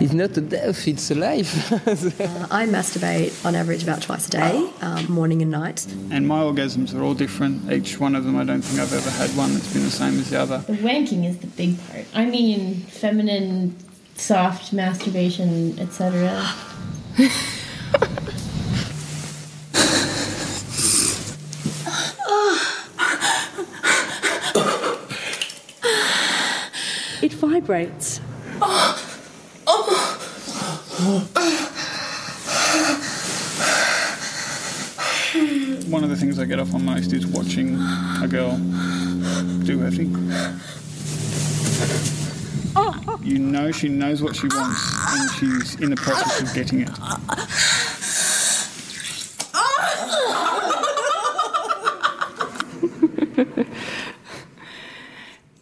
It's 0.00 0.14
not 0.14 0.34
a 0.38 0.40
death, 0.40 0.88
it's 0.88 1.10
a 1.10 1.14
life. 1.14 1.70
uh, 1.70 2.46
I 2.50 2.64
masturbate 2.66 3.44
on 3.44 3.54
average 3.54 3.82
about 3.82 4.00
twice 4.00 4.26
a 4.28 4.30
day, 4.30 4.70
um, 4.80 5.04
morning 5.12 5.42
and 5.42 5.50
night. 5.50 5.86
And 6.10 6.26
my 6.26 6.40
orgasms 6.40 6.94
are 6.94 7.02
all 7.02 7.12
different. 7.12 7.70
Each 7.70 8.00
one 8.00 8.14
of 8.14 8.24
them, 8.24 8.38
I 8.38 8.44
don't 8.44 8.62
think 8.62 8.80
I've 8.80 8.94
ever 8.94 9.10
had 9.10 9.28
one 9.36 9.52
that's 9.52 9.70
been 9.70 9.82
the 9.82 9.90
same 9.90 10.18
as 10.18 10.30
the 10.30 10.40
other. 10.40 10.58
The 10.66 10.78
wanking 10.78 11.28
is 11.28 11.36
the 11.36 11.46
big 11.46 11.76
part. 11.88 12.06
I 12.14 12.24
mean, 12.24 12.76
feminine, 12.88 13.76
soft 14.14 14.72
masturbation, 14.72 15.78
etc. 15.78 16.42
vibrates. 27.66 28.18
One 35.88 36.04
of 36.04 36.10
the 36.10 36.16
things 36.16 36.38
I 36.38 36.44
get 36.44 36.60
off 36.60 36.74
on 36.74 36.84
most 36.84 37.12
is 37.12 37.26
watching 37.26 37.74
a 38.22 38.28
girl 38.28 38.56
do 39.64 39.78
her 39.78 39.90
thing. 39.90 40.14
You 43.22 43.38
know 43.40 43.72
she 43.72 43.88
knows 43.88 44.22
what 44.22 44.36
she 44.36 44.46
wants 44.46 44.80
and 45.10 45.30
she's 45.32 45.80
in 45.80 45.90
the 45.90 45.96
process 45.96 46.42
of 46.42 46.54
getting 46.54 46.82
it. 46.82 46.90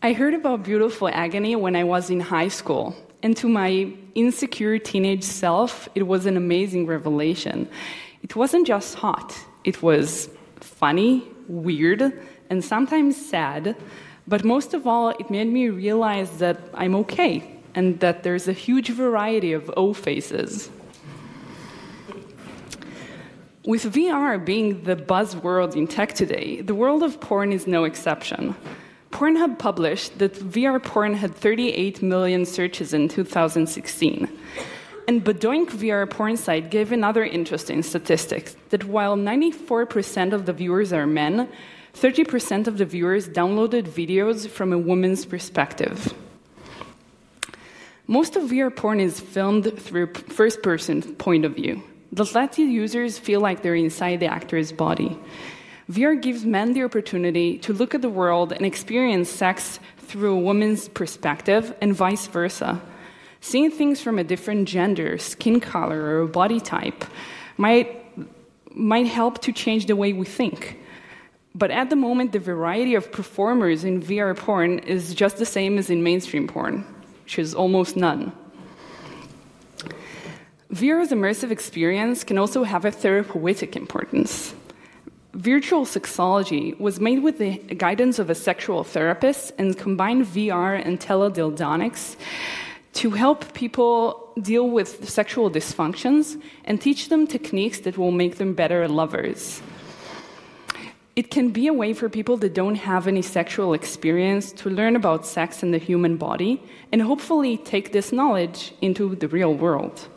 I 0.04 0.12
heard 0.12 0.34
about 0.34 0.64
beautiful 0.64 1.08
agony 1.08 1.56
when 1.56 1.74
I 1.74 1.84
was 1.84 2.10
in 2.10 2.20
high 2.20 2.48
school. 2.48 2.94
And 3.22 3.34
to 3.38 3.48
my 3.48 3.90
insecure 4.14 4.78
teenage 4.78 5.24
self, 5.24 5.88
it 5.94 6.02
was 6.02 6.26
an 6.26 6.36
amazing 6.36 6.86
revelation. 6.86 7.66
It 8.22 8.36
wasn't 8.36 8.66
just 8.66 8.96
hot, 8.96 9.34
it 9.64 9.82
was 9.82 10.28
funny, 10.60 11.26
weird, 11.48 12.02
and 12.50 12.62
sometimes 12.62 13.16
sad. 13.16 13.76
But 14.28 14.44
most 14.44 14.74
of 14.74 14.86
all, 14.86 15.08
it 15.08 15.30
made 15.30 15.50
me 15.50 15.70
realize 15.70 16.36
that 16.36 16.60
I'm 16.74 16.94
okay 16.96 17.58
and 17.74 17.98
that 18.00 18.24
there's 18.24 18.46
a 18.46 18.52
huge 18.52 18.90
variety 18.90 19.54
of 19.54 19.72
O 19.74 19.94
faces. 19.94 20.68
With 23.64 23.84
VR 23.90 24.44
being 24.44 24.82
the 24.82 24.96
buzzword 24.96 25.74
in 25.74 25.86
tech 25.86 26.12
today, 26.12 26.60
the 26.60 26.74
world 26.74 27.02
of 27.02 27.22
porn 27.22 27.52
is 27.52 27.66
no 27.66 27.84
exception. 27.84 28.54
Pornhub 29.14 29.60
published 29.60 30.18
that 30.18 30.34
VR 30.34 30.82
porn 30.82 31.14
had 31.14 31.36
38 31.36 32.02
million 32.02 32.44
searches 32.44 32.92
in 32.92 33.08
2016. 33.08 34.28
And 35.06 35.24
Badoink 35.24 35.70
VR 35.70 36.10
porn 36.10 36.36
site 36.36 36.68
gave 36.68 36.90
another 36.90 37.24
interesting 37.24 37.84
statistic 37.84 38.52
that 38.70 38.82
while 38.82 39.16
94% 39.16 40.32
of 40.32 40.46
the 40.46 40.52
viewers 40.52 40.92
are 40.92 41.06
men, 41.06 41.48
30% 41.92 42.66
of 42.66 42.76
the 42.76 42.84
viewers 42.84 43.28
downloaded 43.28 43.84
videos 43.84 44.48
from 44.48 44.72
a 44.72 44.78
woman's 44.78 45.24
perspective. 45.24 46.12
Most 48.08 48.34
of 48.34 48.50
VR 48.50 48.74
porn 48.74 48.98
is 48.98 49.20
filmed 49.20 49.78
through 49.78 50.12
first 50.12 50.60
person 50.60 51.02
point 51.14 51.44
of 51.44 51.54
view. 51.54 51.84
That 52.10 52.34
lets 52.34 52.58
users 52.58 53.16
feel 53.16 53.40
like 53.40 53.62
they're 53.62 53.76
inside 53.76 54.18
the 54.18 54.26
actor's 54.26 54.72
body. 54.72 55.16
VR 55.90 56.20
gives 56.20 56.46
men 56.46 56.72
the 56.72 56.82
opportunity 56.82 57.58
to 57.58 57.72
look 57.72 57.94
at 57.94 58.00
the 58.00 58.08
world 58.08 58.52
and 58.52 58.64
experience 58.64 59.28
sex 59.28 59.78
through 59.98 60.34
a 60.34 60.40
woman's 60.40 60.88
perspective 60.88 61.74
and 61.80 61.94
vice 61.94 62.26
versa. 62.26 62.80
Seeing 63.40 63.70
things 63.70 64.00
from 64.00 64.18
a 64.18 64.24
different 64.24 64.66
gender, 64.66 65.18
skin 65.18 65.60
color, 65.60 66.22
or 66.22 66.26
body 66.26 66.60
type 66.60 67.04
might, 67.58 68.02
might 68.74 69.06
help 69.06 69.42
to 69.42 69.52
change 69.52 69.84
the 69.84 69.96
way 69.96 70.14
we 70.14 70.24
think. 70.24 70.80
But 71.54 71.70
at 71.70 71.90
the 71.90 71.96
moment, 71.96 72.32
the 72.32 72.38
variety 72.38 72.94
of 72.94 73.12
performers 73.12 73.84
in 73.84 74.02
VR 74.02 74.34
porn 74.36 74.78
is 74.80 75.14
just 75.14 75.36
the 75.36 75.46
same 75.46 75.76
as 75.76 75.90
in 75.90 76.02
mainstream 76.02 76.48
porn, 76.48 76.86
which 77.24 77.38
is 77.38 77.54
almost 77.54 77.94
none. 77.94 78.32
VR's 80.72 81.10
immersive 81.10 81.50
experience 81.50 82.24
can 82.24 82.38
also 82.38 82.64
have 82.64 82.84
a 82.84 82.90
therapeutic 82.90 83.76
importance. 83.76 84.54
Virtual 85.34 85.84
sexology 85.84 86.78
was 86.78 87.00
made 87.00 87.20
with 87.20 87.38
the 87.38 87.56
guidance 87.74 88.20
of 88.20 88.30
a 88.30 88.36
sexual 88.36 88.84
therapist 88.84 89.52
and 89.58 89.76
combined 89.76 90.26
VR 90.26 90.80
and 90.80 91.00
teledildonics 91.00 92.14
to 92.92 93.10
help 93.10 93.52
people 93.52 94.32
deal 94.40 94.70
with 94.70 95.08
sexual 95.08 95.50
dysfunctions 95.50 96.40
and 96.64 96.80
teach 96.80 97.08
them 97.08 97.26
techniques 97.26 97.80
that 97.80 97.98
will 97.98 98.12
make 98.12 98.36
them 98.36 98.54
better 98.54 98.86
lovers. 98.86 99.60
It 101.16 101.32
can 101.32 101.50
be 101.50 101.66
a 101.66 101.72
way 101.72 101.94
for 101.94 102.08
people 102.08 102.36
that 102.36 102.54
don't 102.54 102.76
have 102.76 103.08
any 103.08 103.22
sexual 103.22 103.74
experience 103.74 104.52
to 104.52 104.70
learn 104.70 104.94
about 104.94 105.26
sex 105.26 105.64
and 105.64 105.74
the 105.74 105.78
human 105.78 106.16
body 106.16 106.62
and 106.92 107.02
hopefully 107.02 107.56
take 107.56 107.90
this 107.90 108.12
knowledge 108.12 108.72
into 108.80 109.16
the 109.16 109.26
real 109.26 109.52
world. 109.52 110.08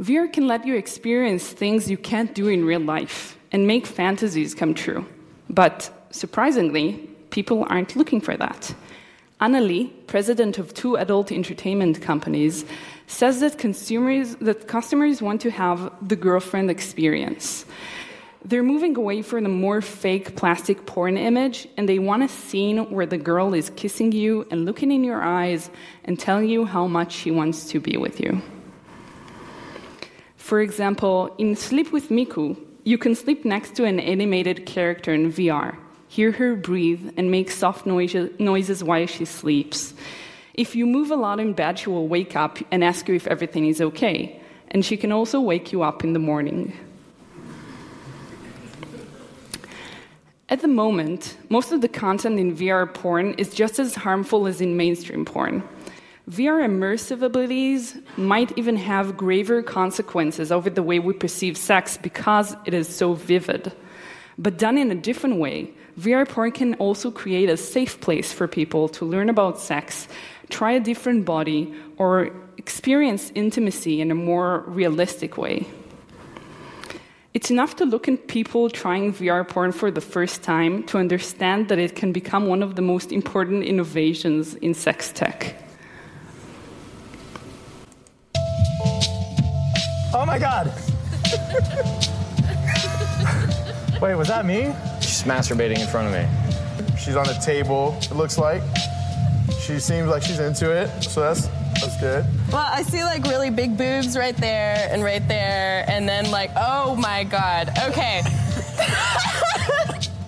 VR 0.00 0.32
can 0.32 0.48
let 0.48 0.66
you 0.66 0.74
experience 0.74 1.46
things 1.46 1.88
you 1.88 1.96
can't 1.96 2.34
do 2.34 2.48
in 2.48 2.64
real 2.64 2.80
life 2.80 3.38
and 3.52 3.66
make 3.66 3.86
fantasies 3.86 4.52
come 4.52 4.74
true. 4.74 5.06
But 5.48 5.88
surprisingly, 6.10 7.08
people 7.30 7.64
aren't 7.68 7.94
looking 7.94 8.20
for 8.20 8.36
that. 8.36 8.74
Annalie, 9.40 9.92
president 10.08 10.58
of 10.58 10.74
two 10.74 10.96
adult 10.96 11.30
entertainment 11.30 12.02
companies, 12.02 12.64
says 13.06 13.38
that 13.40 13.58
consumers 13.58 14.34
that 14.36 14.66
customers 14.66 15.22
want 15.22 15.40
to 15.42 15.50
have 15.50 15.92
the 16.02 16.16
girlfriend 16.16 16.70
experience. 16.70 17.64
They're 18.44 18.62
moving 18.62 18.96
away 18.96 19.22
from 19.22 19.44
the 19.44 19.48
more 19.48 19.80
fake 19.80 20.34
plastic 20.34 20.86
porn 20.86 21.16
image 21.16 21.68
and 21.76 21.88
they 21.88 21.98
want 21.98 22.24
a 22.24 22.28
scene 22.28 22.90
where 22.90 23.06
the 23.06 23.16
girl 23.18 23.54
is 23.54 23.70
kissing 23.70 24.10
you 24.12 24.46
and 24.50 24.64
looking 24.64 24.90
in 24.90 25.04
your 25.04 25.22
eyes 25.22 25.70
and 26.04 26.18
telling 26.18 26.48
you 26.48 26.64
how 26.64 26.86
much 26.86 27.12
she 27.12 27.30
wants 27.30 27.68
to 27.68 27.80
be 27.80 27.96
with 27.96 28.20
you. 28.20 28.42
For 30.44 30.60
example, 30.60 31.34
in 31.38 31.56
Sleep 31.56 31.90
with 31.90 32.10
Miku, 32.10 32.54
you 32.84 32.98
can 32.98 33.14
sleep 33.14 33.46
next 33.46 33.74
to 33.76 33.84
an 33.84 33.98
animated 33.98 34.66
character 34.66 35.14
in 35.14 35.32
VR, 35.32 35.74
hear 36.06 36.32
her 36.32 36.54
breathe, 36.54 37.14
and 37.16 37.30
make 37.30 37.50
soft 37.50 37.86
noises 37.86 38.84
while 38.84 39.06
she 39.06 39.24
sleeps. 39.24 39.94
If 40.52 40.76
you 40.76 40.84
move 40.84 41.10
a 41.10 41.16
lot 41.16 41.40
in 41.40 41.54
bed, 41.54 41.78
she 41.78 41.88
will 41.88 42.08
wake 42.08 42.36
up 42.36 42.58
and 42.70 42.84
ask 42.84 43.08
you 43.08 43.14
if 43.14 43.26
everything 43.26 43.68
is 43.68 43.80
okay. 43.80 44.38
And 44.68 44.84
she 44.84 44.98
can 44.98 45.12
also 45.12 45.40
wake 45.40 45.72
you 45.72 45.82
up 45.82 46.04
in 46.04 46.12
the 46.12 46.18
morning. 46.18 46.74
At 50.50 50.60
the 50.60 50.68
moment, 50.68 51.38
most 51.48 51.72
of 51.72 51.80
the 51.80 51.88
content 51.88 52.38
in 52.38 52.54
VR 52.54 52.92
porn 52.92 53.32
is 53.38 53.54
just 53.54 53.78
as 53.78 53.94
harmful 53.94 54.46
as 54.46 54.60
in 54.60 54.76
mainstream 54.76 55.24
porn. 55.24 55.62
VR 56.30 56.64
immersive 56.64 57.20
abilities 57.20 57.98
might 58.16 58.56
even 58.56 58.76
have 58.76 59.14
graver 59.14 59.62
consequences 59.62 60.50
over 60.50 60.70
the 60.70 60.82
way 60.82 60.98
we 60.98 61.12
perceive 61.12 61.58
sex 61.58 61.98
because 61.98 62.56
it 62.64 62.72
is 62.72 62.88
so 62.88 63.12
vivid. 63.12 63.72
But 64.38 64.56
done 64.56 64.78
in 64.78 64.90
a 64.90 64.94
different 64.94 65.36
way, 65.36 65.72
VR 66.00 66.26
porn 66.26 66.52
can 66.52 66.74
also 66.76 67.10
create 67.10 67.50
a 67.50 67.58
safe 67.58 68.00
place 68.00 68.32
for 68.32 68.48
people 68.48 68.88
to 68.88 69.04
learn 69.04 69.28
about 69.28 69.60
sex, 69.60 70.08
try 70.48 70.72
a 70.72 70.80
different 70.80 71.26
body, 71.26 71.74
or 71.98 72.30
experience 72.56 73.30
intimacy 73.34 74.00
in 74.00 74.10
a 74.10 74.14
more 74.14 74.60
realistic 74.66 75.36
way. 75.36 75.66
It's 77.34 77.50
enough 77.50 77.76
to 77.76 77.84
look 77.84 78.08
at 78.08 78.28
people 78.28 78.70
trying 78.70 79.12
VR 79.12 79.46
porn 79.46 79.72
for 79.72 79.90
the 79.90 80.00
first 80.00 80.42
time 80.42 80.84
to 80.84 80.96
understand 80.96 81.68
that 81.68 81.78
it 81.78 81.96
can 81.96 82.12
become 82.12 82.46
one 82.46 82.62
of 82.62 82.76
the 82.76 82.82
most 82.82 83.12
important 83.12 83.64
innovations 83.64 84.54
in 84.54 84.72
sex 84.72 85.12
tech. 85.12 85.63
My 90.34 90.40
god! 90.40 90.66
Wait, 94.02 94.16
was 94.16 94.26
that 94.26 94.44
me? 94.44 94.74
She's 95.00 95.22
masturbating 95.22 95.78
in 95.78 95.86
front 95.86 96.08
of 96.08 96.12
me. 96.12 96.26
She's 96.98 97.14
on 97.14 97.28
a 97.28 97.40
table, 97.40 97.96
it 98.02 98.16
looks 98.16 98.36
like. 98.36 98.60
She 99.60 99.78
seems 99.78 100.08
like 100.08 100.24
she's 100.24 100.40
into 100.40 100.72
it, 100.72 100.88
so 101.04 101.20
that's 101.20 101.46
that's 101.74 102.00
good. 102.00 102.24
Well, 102.50 102.66
I 102.68 102.82
see 102.82 103.04
like 103.04 103.22
really 103.24 103.50
big 103.50 103.78
boobs 103.78 104.16
right 104.16 104.36
there 104.36 104.88
and 104.90 105.04
right 105.04 105.26
there, 105.28 105.84
and 105.88 106.08
then 106.08 106.28
like, 106.32 106.50
oh 106.56 106.96
my 106.96 107.22
god. 107.22 107.68
Okay. 107.88 108.22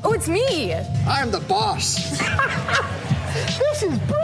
oh, 0.05 0.13
it's 0.13 0.29
me. 0.29 0.73
I'm 1.09 1.33
the 1.33 1.41
boss. 1.41 2.17
this 3.59 3.83
is 3.83 3.99
brilliant. 3.99 4.16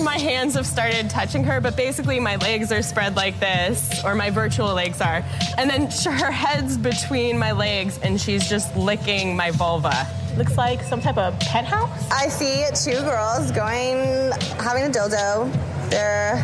I 0.00 0.02
my 0.02 0.18
hands 0.18 0.54
have 0.54 0.66
started 0.66 1.10
touching 1.10 1.44
her, 1.44 1.60
but 1.60 1.76
basically 1.76 2.18
my 2.20 2.36
legs 2.36 2.72
are 2.72 2.80
spread 2.80 3.16
like 3.16 3.38
this, 3.38 4.02
or 4.02 4.14
my 4.14 4.30
virtual 4.30 4.72
legs 4.72 5.02
are. 5.02 5.22
And 5.58 5.68
then 5.68 5.90
her 5.90 6.30
head's 6.30 6.78
between 6.78 7.38
my 7.38 7.52
legs, 7.52 7.98
and 8.02 8.18
she's 8.18 8.48
just 8.48 8.74
licking 8.76 9.36
my 9.36 9.50
vulva. 9.50 10.06
Looks 10.38 10.56
like 10.56 10.82
some 10.82 11.02
type 11.02 11.18
of 11.18 11.38
pet 11.40 11.66
house. 11.66 12.10
I 12.10 12.28
see 12.28 12.64
two 12.74 12.98
girls 13.02 13.50
going, 13.50 14.32
having 14.58 14.84
a 14.84 14.88
dildo. 14.88 15.52
They're 15.90 16.36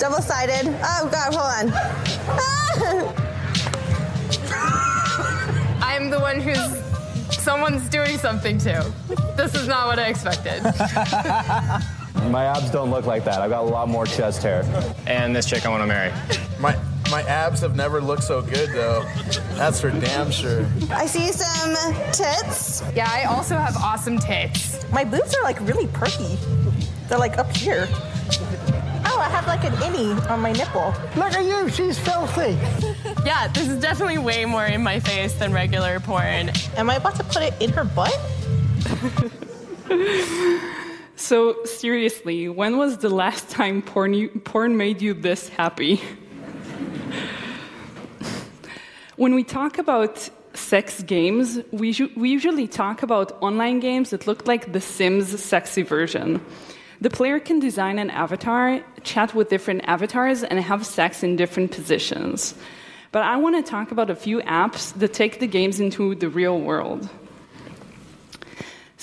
double 0.00 0.20
sided. 0.20 0.66
Oh, 0.82 1.08
God, 1.12 1.34
hold 1.34 1.52
on. 1.52 1.72
I'm 5.82 6.10
the 6.10 6.18
one 6.18 6.40
who's 6.40 6.82
someone's 7.36 7.88
doing 7.88 8.18
something 8.18 8.58
to. 8.58 8.92
This 9.36 9.54
is 9.54 9.68
not 9.68 9.86
what 9.86 10.00
I 10.00 10.08
expected. 10.08 10.64
My 12.30 12.44
abs 12.44 12.70
don't 12.70 12.90
look 12.90 13.06
like 13.06 13.24
that. 13.24 13.40
I've 13.40 13.50
got 13.50 13.64
a 13.64 13.68
lot 13.68 13.88
more 13.88 14.06
chest 14.06 14.42
hair. 14.42 14.64
And 15.06 15.34
this 15.34 15.46
chick 15.46 15.66
I 15.66 15.68
want 15.68 15.82
to 15.82 15.86
marry. 15.86 16.12
My 16.58 16.76
my 17.10 17.22
abs 17.22 17.60
have 17.60 17.76
never 17.76 18.00
looked 18.00 18.24
so 18.24 18.40
good 18.42 18.70
though. 18.70 19.04
That's 19.54 19.80
for 19.80 19.90
damn 19.90 20.30
sure. 20.30 20.66
I 20.90 21.06
see 21.06 21.30
some 21.32 21.74
tits. 22.12 22.82
Yeah, 22.94 23.08
I 23.10 23.24
also 23.24 23.56
have 23.56 23.76
awesome 23.76 24.18
tits. 24.18 24.84
My 24.90 25.04
boobs 25.04 25.34
are 25.36 25.42
like 25.42 25.60
really 25.60 25.86
perky. 25.88 26.38
They're 27.08 27.18
like 27.18 27.38
up 27.38 27.54
here. 27.54 27.86
Oh, 29.06 29.18
I 29.20 29.28
have 29.28 29.46
like 29.46 29.64
an 29.64 29.74
innie 29.74 30.30
on 30.30 30.40
my 30.40 30.52
nipple. 30.52 30.94
Look 31.16 31.34
at 31.34 31.44
you, 31.44 31.68
she's 31.68 31.98
filthy. 31.98 32.58
Yeah, 33.24 33.48
this 33.48 33.68
is 33.68 33.80
definitely 33.80 34.18
way 34.18 34.44
more 34.44 34.66
in 34.66 34.82
my 34.82 35.00
face 35.00 35.32
than 35.32 35.50
regular 35.50 35.98
porn. 35.98 36.50
Am 36.76 36.90
I 36.90 36.96
about 36.96 37.16
to 37.16 37.24
put 37.24 37.42
it 37.42 37.54
in 37.58 37.70
her 37.72 37.82
butt? 37.84 38.12
So, 41.16 41.64
seriously, 41.64 42.48
when 42.48 42.76
was 42.76 42.98
the 42.98 43.08
last 43.08 43.48
time 43.48 43.82
porn, 43.82 44.14
you, 44.14 44.30
porn 44.30 44.76
made 44.76 45.00
you 45.00 45.14
this 45.14 45.48
happy? 45.48 45.96
when 49.16 49.36
we 49.36 49.44
talk 49.44 49.78
about 49.78 50.28
sex 50.54 51.04
games, 51.04 51.60
we, 51.70 51.94
we 52.16 52.30
usually 52.30 52.66
talk 52.66 53.04
about 53.04 53.40
online 53.40 53.78
games 53.78 54.10
that 54.10 54.26
look 54.26 54.48
like 54.48 54.72
The 54.72 54.80
Sims 54.80 55.40
sexy 55.40 55.82
version. 55.82 56.44
The 57.00 57.10
player 57.10 57.38
can 57.38 57.60
design 57.60 58.00
an 58.00 58.10
avatar, 58.10 58.82
chat 59.04 59.34
with 59.34 59.48
different 59.48 59.82
avatars, 59.84 60.42
and 60.42 60.58
have 60.58 60.84
sex 60.84 61.22
in 61.22 61.36
different 61.36 61.70
positions. 61.70 62.56
But 63.12 63.22
I 63.22 63.36
want 63.36 63.64
to 63.64 63.70
talk 63.70 63.92
about 63.92 64.10
a 64.10 64.16
few 64.16 64.40
apps 64.40 64.92
that 64.94 65.12
take 65.12 65.38
the 65.38 65.46
games 65.46 65.78
into 65.78 66.16
the 66.16 66.28
real 66.28 66.58
world. 66.58 67.08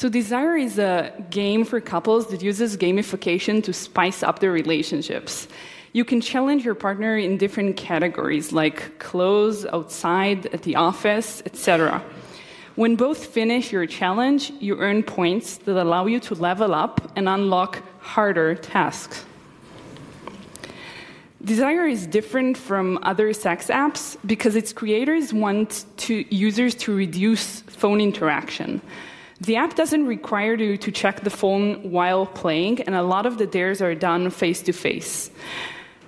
So, 0.01 0.09
Desire 0.09 0.57
is 0.57 0.79
a 0.79 1.13
game 1.29 1.63
for 1.63 1.79
couples 1.79 2.25
that 2.31 2.41
uses 2.41 2.75
gamification 2.75 3.63
to 3.65 3.71
spice 3.71 4.23
up 4.23 4.39
their 4.39 4.51
relationships. 4.51 5.47
You 5.93 6.05
can 6.05 6.21
challenge 6.21 6.65
your 6.65 6.73
partner 6.73 7.15
in 7.15 7.37
different 7.37 7.77
categories 7.77 8.51
like 8.51 8.97
clothes, 8.97 9.63
outside, 9.63 10.47
at 10.47 10.63
the 10.63 10.75
office, 10.75 11.43
etc. 11.45 12.03
When 12.73 12.95
both 12.95 13.27
finish 13.27 13.71
your 13.71 13.85
challenge, 13.85 14.51
you 14.59 14.79
earn 14.79 15.03
points 15.03 15.57
that 15.57 15.79
allow 15.79 16.07
you 16.07 16.19
to 16.21 16.33
level 16.33 16.73
up 16.73 17.11
and 17.15 17.29
unlock 17.29 17.83
harder 17.99 18.55
tasks. 18.55 19.23
Desire 21.45 21.85
is 21.85 22.07
different 22.07 22.57
from 22.57 22.97
other 23.03 23.33
sex 23.33 23.67
apps 23.67 24.17
because 24.25 24.55
its 24.55 24.73
creators 24.73 25.31
want 25.31 25.85
to, 25.97 26.25
users 26.35 26.73
to 26.85 26.95
reduce 26.95 27.61
phone 27.61 28.01
interaction. 28.01 28.81
The 29.41 29.55
app 29.55 29.73
doesn't 29.73 30.05
require 30.05 30.53
you 30.53 30.77
to 30.77 30.91
check 30.91 31.21
the 31.21 31.31
phone 31.31 31.89
while 31.89 32.27
playing, 32.27 32.81
and 32.81 32.93
a 32.93 33.01
lot 33.01 33.25
of 33.25 33.39
the 33.39 33.47
dares 33.47 33.81
are 33.81 33.95
done 33.95 34.29
face 34.29 34.61
to 34.61 34.71
face. 34.71 35.31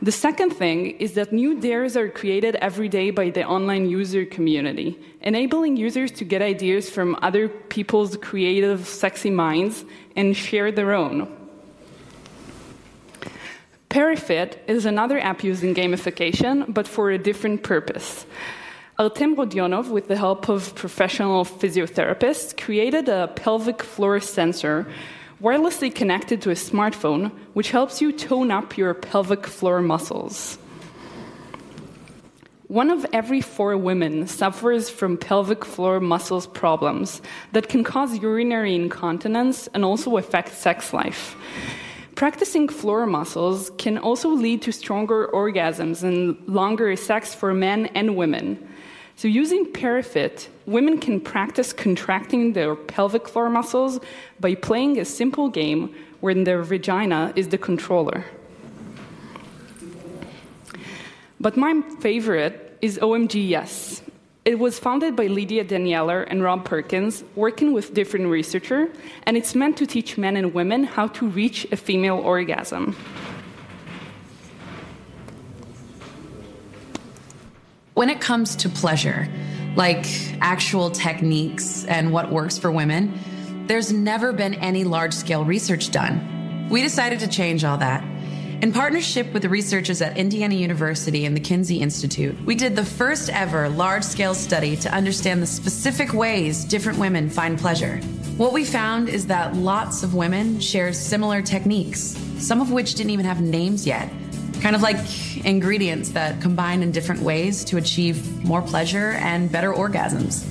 The 0.03 0.11
second 0.11 0.51
thing 0.51 0.91
is 0.99 1.13
that 1.13 1.33
new 1.33 1.59
dares 1.59 1.97
are 1.97 2.09
created 2.09 2.55
every 2.57 2.89
day 2.89 3.09
by 3.09 3.31
the 3.31 3.43
online 3.43 3.89
user 3.89 4.23
community, 4.23 4.99
enabling 5.21 5.77
users 5.77 6.11
to 6.11 6.25
get 6.25 6.43
ideas 6.43 6.91
from 6.91 7.17
other 7.23 7.49
people's 7.49 8.17
creative, 8.17 8.85
sexy 8.85 9.31
minds 9.31 9.83
and 10.15 10.37
share 10.37 10.71
their 10.71 10.93
own. 10.93 11.27
Perifit 13.89 14.57
is 14.67 14.85
another 14.85 15.19
app 15.19 15.43
using 15.43 15.73
gamification, 15.73 16.71
but 16.71 16.87
for 16.87 17.09
a 17.09 17.17
different 17.17 17.63
purpose. 17.63 18.27
Artem 18.99 19.35
Rodionov, 19.35 19.89
with 19.89 20.07
the 20.07 20.15
help 20.15 20.49
of 20.49 20.75
professional 20.75 21.45
physiotherapists, 21.45 22.55
created 22.55 23.09
a 23.09 23.27
pelvic 23.29 23.81
floor 23.81 24.19
sensor 24.19 24.85
wirelessly 25.41 25.93
connected 25.93 26.43
to 26.43 26.51
a 26.51 26.53
smartphone, 26.53 27.31
which 27.53 27.71
helps 27.71 28.01
you 28.01 28.11
tone 28.11 28.51
up 28.51 28.77
your 28.77 28.93
pelvic 28.93 29.47
floor 29.47 29.81
muscles. 29.81 30.59
One 32.67 32.91
of 32.91 33.03
every 33.11 33.41
four 33.41 33.75
women 33.77 34.27
suffers 34.27 34.91
from 34.91 35.17
pelvic 35.17 35.65
floor 35.65 35.99
muscles 35.99 36.45
problems 36.45 37.19
that 37.51 37.69
can 37.69 37.83
cause 37.83 38.19
urinary 38.19 38.75
incontinence 38.75 39.67
and 39.73 39.83
also 39.83 40.17
affect 40.17 40.53
sex 40.53 40.93
life. 40.93 41.35
Practicing 42.13 42.69
floor 42.69 43.07
muscles 43.07 43.71
can 43.79 43.97
also 43.97 44.29
lead 44.29 44.61
to 44.61 44.71
stronger 44.71 45.29
orgasms 45.33 46.03
and 46.03 46.37
longer 46.47 46.95
sex 46.95 47.33
for 47.33 47.55
men 47.55 47.87
and 47.87 48.15
women. 48.15 48.69
So, 49.15 49.27
using 49.27 49.71
Perifit, 49.71 50.47
women 50.65 50.97
can 50.97 51.21
practice 51.21 51.71
contracting 51.71 52.53
their 52.53 52.75
pelvic 52.75 53.27
floor 53.27 53.49
muscles 53.49 53.99
by 54.39 54.55
playing 54.55 54.99
a 54.99 55.05
simple 55.05 55.49
game 55.49 55.95
where 56.19 56.33
their 56.33 56.63
vagina 56.63 57.31
is 57.35 57.49
the 57.49 57.57
controller. 57.57 58.25
But 61.39 61.57
my 61.57 61.81
favorite 61.99 62.77
is 62.81 62.97
OMG 62.99 63.47
Yes. 63.47 64.01
It 64.45 64.59
was 64.59 64.77
founded 64.77 65.15
by 65.15 65.27
Lydia 65.27 65.63
Daniller 65.63 66.25
and 66.29 66.43
Rob 66.43 66.65
Perkins, 66.65 67.23
working 67.35 67.71
with 67.71 67.93
different 67.93 68.27
researchers, 68.27 68.89
and 69.23 69.37
it's 69.37 69.55
meant 69.55 69.77
to 69.77 69.85
teach 69.85 70.17
men 70.17 70.35
and 70.35 70.53
women 70.53 70.83
how 70.83 71.07
to 71.07 71.27
reach 71.27 71.65
a 71.71 71.77
female 71.77 72.17
orgasm. 72.17 72.95
When 77.93 78.09
it 78.09 78.19
comes 78.19 78.55
to 78.55 78.69
pleasure, 78.69 79.27
like 79.75 80.07
actual 80.41 80.89
techniques 80.89 81.85
and 81.85 82.11
what 82.11 82.31
works 82.31 82.57
for 82.57 82.71
women, 82.71 83.19
there's 83.67 83.93
never 83.93 84.33
been 84.33 84.55
any 84.55 84.83
large 84.83 85.13
scale 85.13 85.45
research 85.45 85.91
done. 85.91 86.69
We 86.71 86.81
decided 86.81 87.19
to 87.19 87.27
change 87.27 87.63
all 87.63 87.77
that. 87.77 88.03
In 88.63 88.73
partnership 88.73 89.31
with 89.31 89.43
the 89.43 89.49
researchers 89.49 90.01
at 90.01 90.17
Indiana 90.17 90.55
University 90.55 91.25
and 91.25 91.37
the 91.37 91.39
Kinsey 91.39 91.81
Institute, 91.81 92.35
we 92.45 92.55
did 92.55 92.75
the 92.75 92.83
first 92.83 93.29
ever 93.29 93.69
large 93.69 94.03
scale 94.03 94.33
study 94.33 94.75
to 94.77 94.91
understand 94.91 95.43
the 95.43 95.47
specific 95.47 96.13
ways 96.13 96.65
different 96.65 96.97
women 96.97 97.29
find 97.29 97.59
pleasure. 97.59 97.97
What 98.37 98.53
we 98.53 98.65
found 98.65 99.07
is 99.07 99.27
that 99.27 99.55
lots 99.55 100.01
of 100.01 100.15
women 100.15 100.59
share 100.59 100.93
similar 100.93 101.43
techniques, 101.43 102.17
some 102.39 102.59
of 102.59 102.71
which 102.71 102.95
didn't 102.95 103.11
even 103.11 103.25
have 103.27 103.39
names 103.39 103.85
yet. 103.85 104.11
Kind 104.63 104.77
of 104.77 104.81
like 104.81 105.45
ingredients 105.45 106.11
that 106.11 106.39
combine 106.39 106.83
in 106.83 106.93
different 106.93 107.21
ways 107.21 107.65
to 107.65 107.75
achieve 107.75 108.45
more 108.45 108.61
pleasure 108.61 109.11
and 109.11 109.51
better 109.51 109.73
orgasms. 109.73 110.45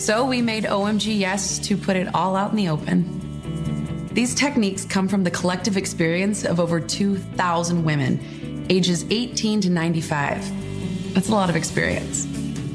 So 0.00 0.24
we 0.24 0.40
made 0.40 0.64
OMG 0.64 1.18
Yes 1.18 1.58
to 1.58 1.76
put 1.76 1.96
it 1.96 2.14
all 2.14 2.34
out 2.34 2.52
in 2.52 2.56
the 2.56 2.70
open. 2.70 4.08
These 4.14 4.34
techniques 4.34 4.86
come 4.86 5.06
from 5.06 5.22
the 5.22 5.30
collective 5.30 5.76
experience 5.76 6.46
of 6.46 6.60
over 6.60 6.80
2,000 6.80 7.84
women, 7.84 8.66
ages 8.70 9.04
18 9.10 9.60
to 9.60 9.70
95. 9.70 11.12
That's 11.12 11.28
a 11.28 11.32
lot 11.32 11.50
of 11.50 11.54
experience. 11.54 12.26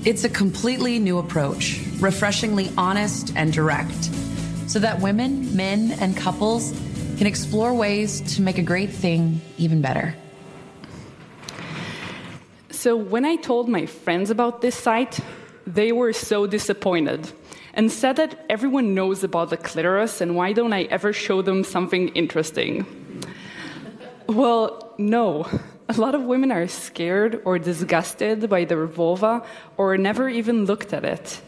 It's 0.06 0.26
a 0.26 0.30
completely 0.30 1.00
new 1.00 1.18
approach, 1.18 1.82
refreshingly 1.98 2.72
honest 2.78 3.34
and 3.36 3.52
direct, 3.52 4.12
so 4.68 4.78
that 4.78 5.02
women, 5.02 5.56
men, 5.56 5.94
and 6.00 6.16
couples 6.16 6.70
can 7.18 7.26
explore 7.26 7.74
ways 7.74 8.22
to 8.36 8.44
make 8.44 8.60
a 8.60 8.64
great 8.64 8.92
thing 8.92 9.42
even 9.58 9.82
better. 9.82 10.14
So, 12.88 12.96
when 12.96 13.26
I 13.26 13.36
told 13.36 13.68
my 13.68 13.86
friends 13.86 14.30
about 14.30 14.62
this 14.62 14.74
site, 14.74 15.20
they 15.66 15.92
were 15.92 16.14
so 16.14 16.48
disappointed 16.48 17.30
and 17.74 17.92
said 17.92 18.16
that 18.16 18.46
everyone 18.50 18.96
knows 18.96 19.26
about 19.26 19.50
the 19.50 19.58
clitoris 19.58 20.22
and 20.22 20.38
why 20.38 20.54
don't 20.54 20.72
I 20.72 20.84
ever 20.84 21.12
show 21.12 21.42
them 21.42 21.66
something 21.66 22.08
interesting? 22.16 22.86
Well, 24.28 24.96
no. 24.98 25.46
A 25.90 26.00
lot 26.00 26.16
of 26.16 26.22
women 26.22 26.50
are 26.50 26.66
scared 26.70 27.42
or 27.44 27.60
disgusted 27.60 28.50
by 28.50 28.64
the 28.64 28.86
vulva 28.86 29.44
or 29.76 29.98
never 29.98 30.30
even 30.30 30.64
looked 30.64 30.94
at 30.94 31.04
it. 31.04 31.42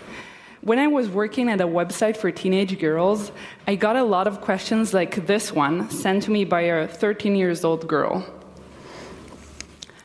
When 0.60 0.78
I 0.78 0.88
was 0.88 1.08
working 1.08 1.47
at 1.47 1.62
a 1.62 1.67
website 1.67 2.17
for 2.17 2.32
teenage 2.32 2.78
girls, 2.80 3.32
I 3.65 3.75
got 3.75 3.95
a 3.95 4.04
lot 4.04 4.28
of 4.28 4.41
questions 4.41 4.93
like 4.93 5.25
this 5.25 5.54
one 5.54 5.89
sent 5.89 6.23
to 6.23 6.32
me 6.32 6.43
by 6.43 6.63
a 6.63 6.86
13 6.86 7.38
years 7.38 7.63
old 7.63 7.88
girl. 7.88 8.25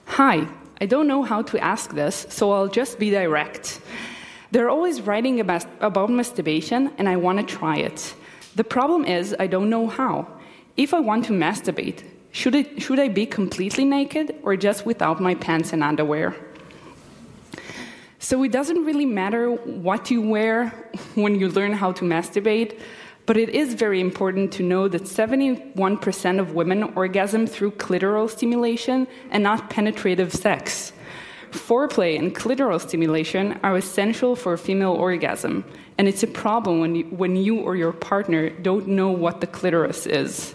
Hi, 0.04 0.46
I 0.84 0.86
don't 0.86 1.08
know 1.08 1.22
how 1.22 1.40
to 1.40 1.58
ask 1.64 1.94
this, 1.94 2.26
so 2.28 2.52
I'll 2.52 2.68
just 2.68 2.98
be 2.98 3.08
direct. 3.08 3.80
They're 4.50 4.68
always 4.68 5.00
writing 5.00 5.40
about, 5.40 5.64
about 5.80 6.10
masturbation, 6.10 6.92
and 6.98 7.08
I 7.08 7.16
want 7.16 7.38
to 7.38 7.56
try 7.56 7.78
it. 7.78 8.14
The 8.54 8.64
problem 8.64 9.06
is, 9.06 9.34
I 9.40 9.46
don't 9.46 9.70
know 9.70 9.86
how. 9.86 10.26
If 10.76 10.92
I 10.92 11.00
want 11.00 11.24
to 11.24 11.32
masturbate, 11.32 12.02
should, 12.32 12.82
should 12.82 13.00
I 13.00 13.08
be 13.08 13.24
completely 13.24 13.86
naked 13.86 14.36
or 14.42 14.56
just 14.56 14.84
without 14.84 15.22
my 15.22 15.34
pants 15.34 15.72
and 15.72 15.82
underwear? 15.82 16.36
So 18.18 18.42
it 18.42 18.52
doesn't 18.52 18.84
really 18.84 19.06
matter 19.06 19.52
what 19.52 20.10
you 20.10 20.20
wear 20.20 20.68
when 21.14 21.40
you 21.40 21.48
learn 21.48 21.72
how 21.72 21.92
to 21.92 22.04
masturbate, 22.04 22.78
but 23.26 23.36
it 23.36 23.48
is 23.48 23.74
very 23.74 24.00
important 24.00 24.52
to 24.52 24.62
know 24.62 24.88
that 24.88 25.02
71% 25.02 26.40
of 26.40 26.54
women 26.54 26.82
orgasm 26.94 27.46
through 27.46 27.72
clitoral 27.72 28.28
stimulation 28.28 29.06
and 29.30 29.42
not 29.42 29.70
penetrative 29.70 30.32
sex. 30.32 30.92
Foreplay 31.50 32.18
and 32.18 32.34
clitoral 32.34 32.80
stimulation 32.80 33.58
are 33.62 33.76
essential 33.76 34.34
for 34.34 34.56
female 34.56 34.92
orgasm, 34.92 35.64
and 35.96 36.08
it's 36.08 36.22
a 36.22 36.26
problem 36.26 36.80
when 36.80 36.94
you, 36.96 37.04
when 37.04 37.36
you 37.36 37.60
or 37.60 37.76
your 37.76 37.92
partner 37.92 38.50
don't 38.50 38.88
know 38.88 39.10
what 39.10 39.40
the 39.40 39.46
clitoris 39.46 40.06
is. 40.06 40.54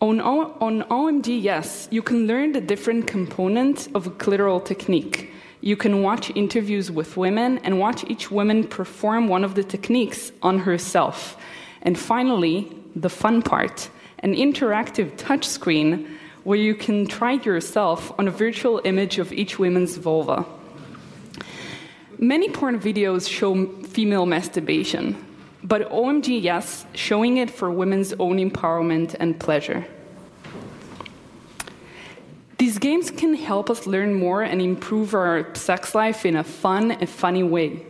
On, 0.00 0.20
on 0.20 0.82
OMG 0.82 1.42
Yes, 1.42 1.88
you 1.90 2.02
can 2.02 2.26
learn 2.26 2.52
the 2.52 2.60
different 2.60 3.06
components 3.06 3.88
of 3.94 4.06
a 4.06 4.10
clitoral 4.10 4.64
technique. 4.64 5.33
You 5.64 5.76
can 5.76 6.02
watch 6.02 6.30
interviews 6.34 6.90
with 6.90 7.16
women 7.16 7.56
and 7.64 7.78
watch 7.78 8.04
each 8.06 8.30
woman 8.30 8.64
perform 8.64 9.28
one 9.28 9.44
of 9.44 9.54
the 9.54 9.64
techniques 9.64 10.30
on 10.42 10.58
herself. 10.58 11.38
And 11.80 11.98
finally, 11.98 12.70
the 12.94 13.08
fun 13.08 13.40
part 13.40 13.88
an 14.18 14.34
interactive 14.34 15.16
touchscreen 15.16 16.06
where 16.42 16.58
you 16.58 16.74
can 16.74 17.06
try 17.06 17.32
yourself 17.32 18.12
on 18.18 18.28
a 18.28 18.30
virtual 18.30 18.82
image 18.84 19.18
of 19.18 19.32
each 19.32 19.58
woman's 19.58 19.96
vulva. 19.96 20.44
Many 22.18 22.50
porn 22.50 22.78
videos 22.78 23.26
show 23.26 23.66
female 23.84 24.26
masturbation, 24.26 25.16
but 25.62 25.90
OMG 25.90 26.42
Yes, 26.42 26.84
showing 26.92 27.38
it 27.38 27.48
for 27.48 27.70
women's 27.70 28.12
own 28.14 28.36
empowerment 28.36 29.16
and 29.18 29.40
pleasure. 29.40 29.86
These 32.64 32.78
games 32.78 33.10
can 33.10 33.34
help 33.34 33.68
us 33.68 33.86
learn 33.86 34.14
more 34.14 34.42
and 34.42 34.62
improve 34.62 35.12
our 35.12 35.54
sex 35.54 35.94
life 35.94 36.24
in 36.24 36.34
a 36.34 36.42
fun 36.42 36.92
and 36.92 37.10
funny 37.10 37.42
way. 37.42 37.84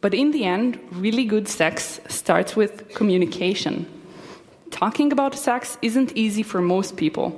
But 0.00 0.14
in 0.14 0.30
the 0.30 0.44
end, 0.44 0.78
really 0.92 1.24
good 1.24 1.48
sex 1.48 2.00
starts 2.06 2.54
with 2.54 2.94
communication. 2.94 3.84
Talking 4.70 5.10
about 5.10 5.34
sex 5.34 5.76
isn't 5.82 6.16
easy 6.16 6.44
for 6.44 6.60
most 6.60 6.96
people. 6.96 7.36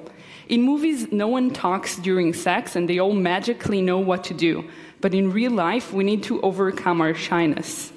In 0.51 0.61
movies, 0.61 1.11
no 1.11 1.27
one 1.27 1.53
talks 1.53 1.97
during 1.97 2.35
sex 2.35 2.77
and 2.77 2.87
they 2.87 2.99
all 2.99 3.15
magically 3.15 3.81
know 3.81 3.99
what 3.99 4.23
to 4.25 4.35
do. 4.35 4.63
But 5.01 5.15
in 5.15 5.33
real 5.33 5.53
life, 5.53 5.91
we 5.91 6.05
need 6.05 6.23
to 6.25 6.39
overcome 6.43 7.01
our 7.01 7.15
shyness. 7.15 7.95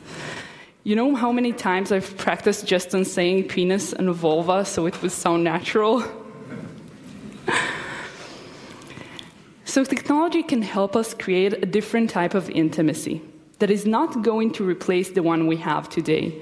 You 0.86 0.96
know 0.96 1.14
how 1.14 1.34
many 1.34 1.52
times 1.52 1.92
I've 1.92 2.16
practiced 2.16 2.66
just 2.66 2.96
on 2.96 3.04
saying 3.04 3.50
penis 3.50 3.92
and 3.92 4.16
vulva 4.16 4.64
so 4.64 4.86
it 4.86 5.02
would 5.02 5.12
sound 5.12 5.44
natural? 5.44 6.06
so, 9.78 9.84
technology 9.84 10.42
can 10.42 10.64
help 10.64 10.96
us 10.96 11.14
create 11.14 11.54
a 11.54 11.68
different 11.68 12.10
type 12.10 12.34
of 12.34 12.50
intimacy 12.50 13.22
that 13.60 13.70
is 13.70 13.86
not 13.86 14.24
going 14.24 14.52
to 14.54 14.64
replace 14.64 15.12
the 15.12 15.22
one 15.22 15.46
we 15.46 15.56
have 15.58 15.88
today, 15.88 16.34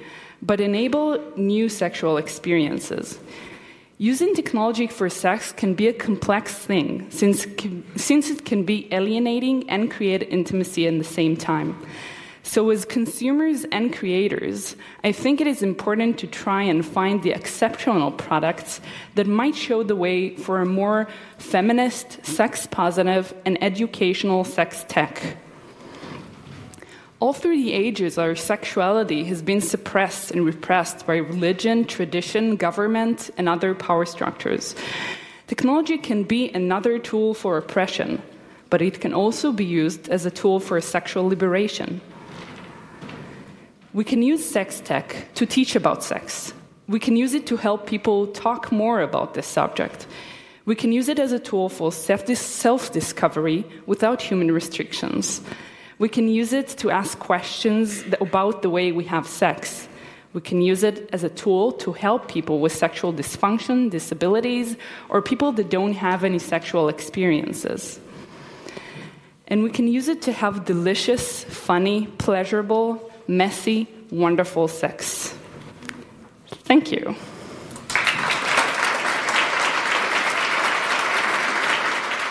but 0.41 0.62
enable 0.62 1.21
new 1.36 1.67
sexual 1.67 2.15
experiences. 2.15 3.19
Using 3.98 4.36
technology 4.36 4.88
for 4.88 5.10
sex 5.10 5.52
can 5.52 5.74
be 5.74 5.89
a 5.89 5.91
complex 5.91 6.54
thing 6.54 7.08
since, 7.12 7.45
since 7.98 8.30
it 8.30 8.45
can 8.45 8.63
be 8.63 8.88
alienating 8.93 9.69
and 9.69 9.91
create 9.91 10.24
intimacy 10.24 10.88
at 10.88 10.98
the 10.98 11.04
same 11.04 11.36
time. 11.36 11.78
So, 12.45 12.69
as 12.69 12.86
consumers 12.86 13.65
and 13.71 13.91
creators, 13.91 14.75
I 15.03 15.12
think 15.12 15.41
it 15.41 15.47
is 15.47 15.63
important 15.63 16.19
to 16.19 16.27
try 16.27 16.62
and 16.62 16.86
find 16.86 17.23
the 17.23 17.31
exceptional 17.31 18.12
products 18.12 18.81
that 19.15 19.25
might 19.25 19.55
show 19.55 19.81
the 19.81 19.95
way 19.95 20.36
for 20.36 20.62
a 20.62 20.65
more 20.65 21.08
feminist, 21.39 22.23
sex 22.23 22.67
positive, 22.67 23.34
and 23.45 23.62
educational 23.63 24.43
sex 24.43 24.86
tech. 24.88 25.38
All 27.19 27.34
through 27.34 27.58
the 27.58 27.73
ages, 27.73 28.19
our 28.19 28.36
sexuality 28.36 29.23
has 29.23 29.41
been 29.41 29.60
suppressed 29.60 30.29
and 30.29 30.45
repressed 30.45 31.08
by 31.08 31.15
religion, 31.15 31.84
tradition, 31.84 32.58
government, 32.58 33.31
and 33.38 33.49
other 33.49 33.73
power 33.73 34.05
structures. 34.05 34.75
Technology 35.47 35.97
can 35.97 36.23
be 36.23 36.51
another 36.51 36.99
tool 36.99 37.34
for 37.34 37.58
oppression, 37.58 38.21
but 38.69 38.84
it 38.84 39.01
can 39.01 39.15
also 39.15 39.51
be 39.51 39.65
used 39.65 40.10
as 40.10 40.27
a 40.27 40.31
tool 40.31 40.60
for 40.60 40.79
sexual 40.79 41.27
liberation. 41.27 42.01
We 43.95 44.03
can 44.03 44.21
use 44.21 44.43
sex 44.45 44.81
tech 44.81 45.34
to 45.36 45.45
teach 45.45 45.73
about 45.73 46.03
sex. 46.03 46.53
We 46.86 46.99
can 46.99 47.15
use 47.15 47.34
it 47.34 47.47
to 47.47 47.55
help 47.55 47.88
people 47.88 48.27
talk 48.27 48.69
more 48.69 48.99
about 48.99 49.36
this 49.36 49.47
subject. 49.47 50.05
We 50.65 50.75
can 50.75 50.91
use 50.91 51.08
it 51.08 51.17
as 51.17 51.31
a 51.31 51.39
tool 51.39 51.69
for 51.69 51.93
self 51.93 52.91
discovery 52.91 53.63
without 53.86 54.21
human 54.21 54.51
restrictions. 54.51 55.39
We 55.97 56.10
can 56.10 56.27
use 56.27 56.51
it 56.51 56.67
to 56.79 56.91
ask 56.91 57.17
questions 57.19 58.03
about 58.19 58.63
the 58.63 58.69
way 58.69 58.91
we 58.91 59.05
have 59.05 59.27
sex. 59.27 59.88
We 60.34 60.41
can 60.41 60.62
use 60.62 60.84
it 60.84 61.10
as 61.13 61.23
a 61.23 61.29
tool 61.29 61.71
to 61.84 61.93
help 61.93 62.27
people 62.27 62.60
with 62.60 62.73
sexual 62.73 63.13
dysfunction, 63.13 63.89
disabilities, 63.89 64.75
or 65.08 65.21
people 65.21 65.53
that 65.53 65.69
don't 65.69 65.93
have 65.93 66.25
any 66.25 66.39
sexual 66.39 66.89
experiences. 66.89 68.01
And 69.47 69.63
we 69.63 69.69
can 69.69 69.88
use 69.88 70.10
it 70.10 70.21
to 70.23 70.34
have 70.34 70.65
delicious, 70.65 71.45
funny, 71.45 72.08
pleasurable, 72.17 73.10
messy, 73.27 73.88
wonderful 74.11 74.67
sex. 74.67 75.35
Thank 76.47 76.91
you. 76.91 77.15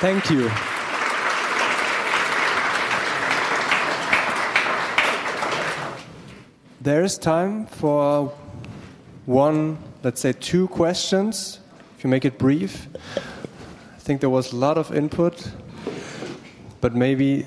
Thank 0.01 0.31
you. 0.31 0.51
There 6.81 7.03
is 7.03 7.17
time 7.17 7.65
for 7.65 8.31
one, 9.25 9.79
let's 10.03 10.21
say 10.21 10.33
two 10.33 10.69
questions, 10.69 11.61
if 11.97 12.05
you 12.05 12.11
make 12.11 12.27
it 12.27 12.39
brief. 12.39 12.89
I 13.17 13.99
think 14.01 14.21
there 14.21 14.29
was 14.29 14.53
a 14.53 14.57
lot 14.57 14.77
of 14.77 14.95
input, 14.95 15.51
but 16.83 16.95
maybe 16.95 17.47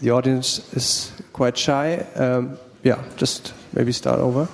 the 0.00 0.10
audience 0.10 0.72
is 0.74 1.12
quite 1.32 1.58
shy. 1.58 2.06
Um, 2.14 2.58
yeah, 2.86 3.02
just 3.16 3.52
maybe 3.72 3.90
start 3.90 4.20
over. 4.20 4.48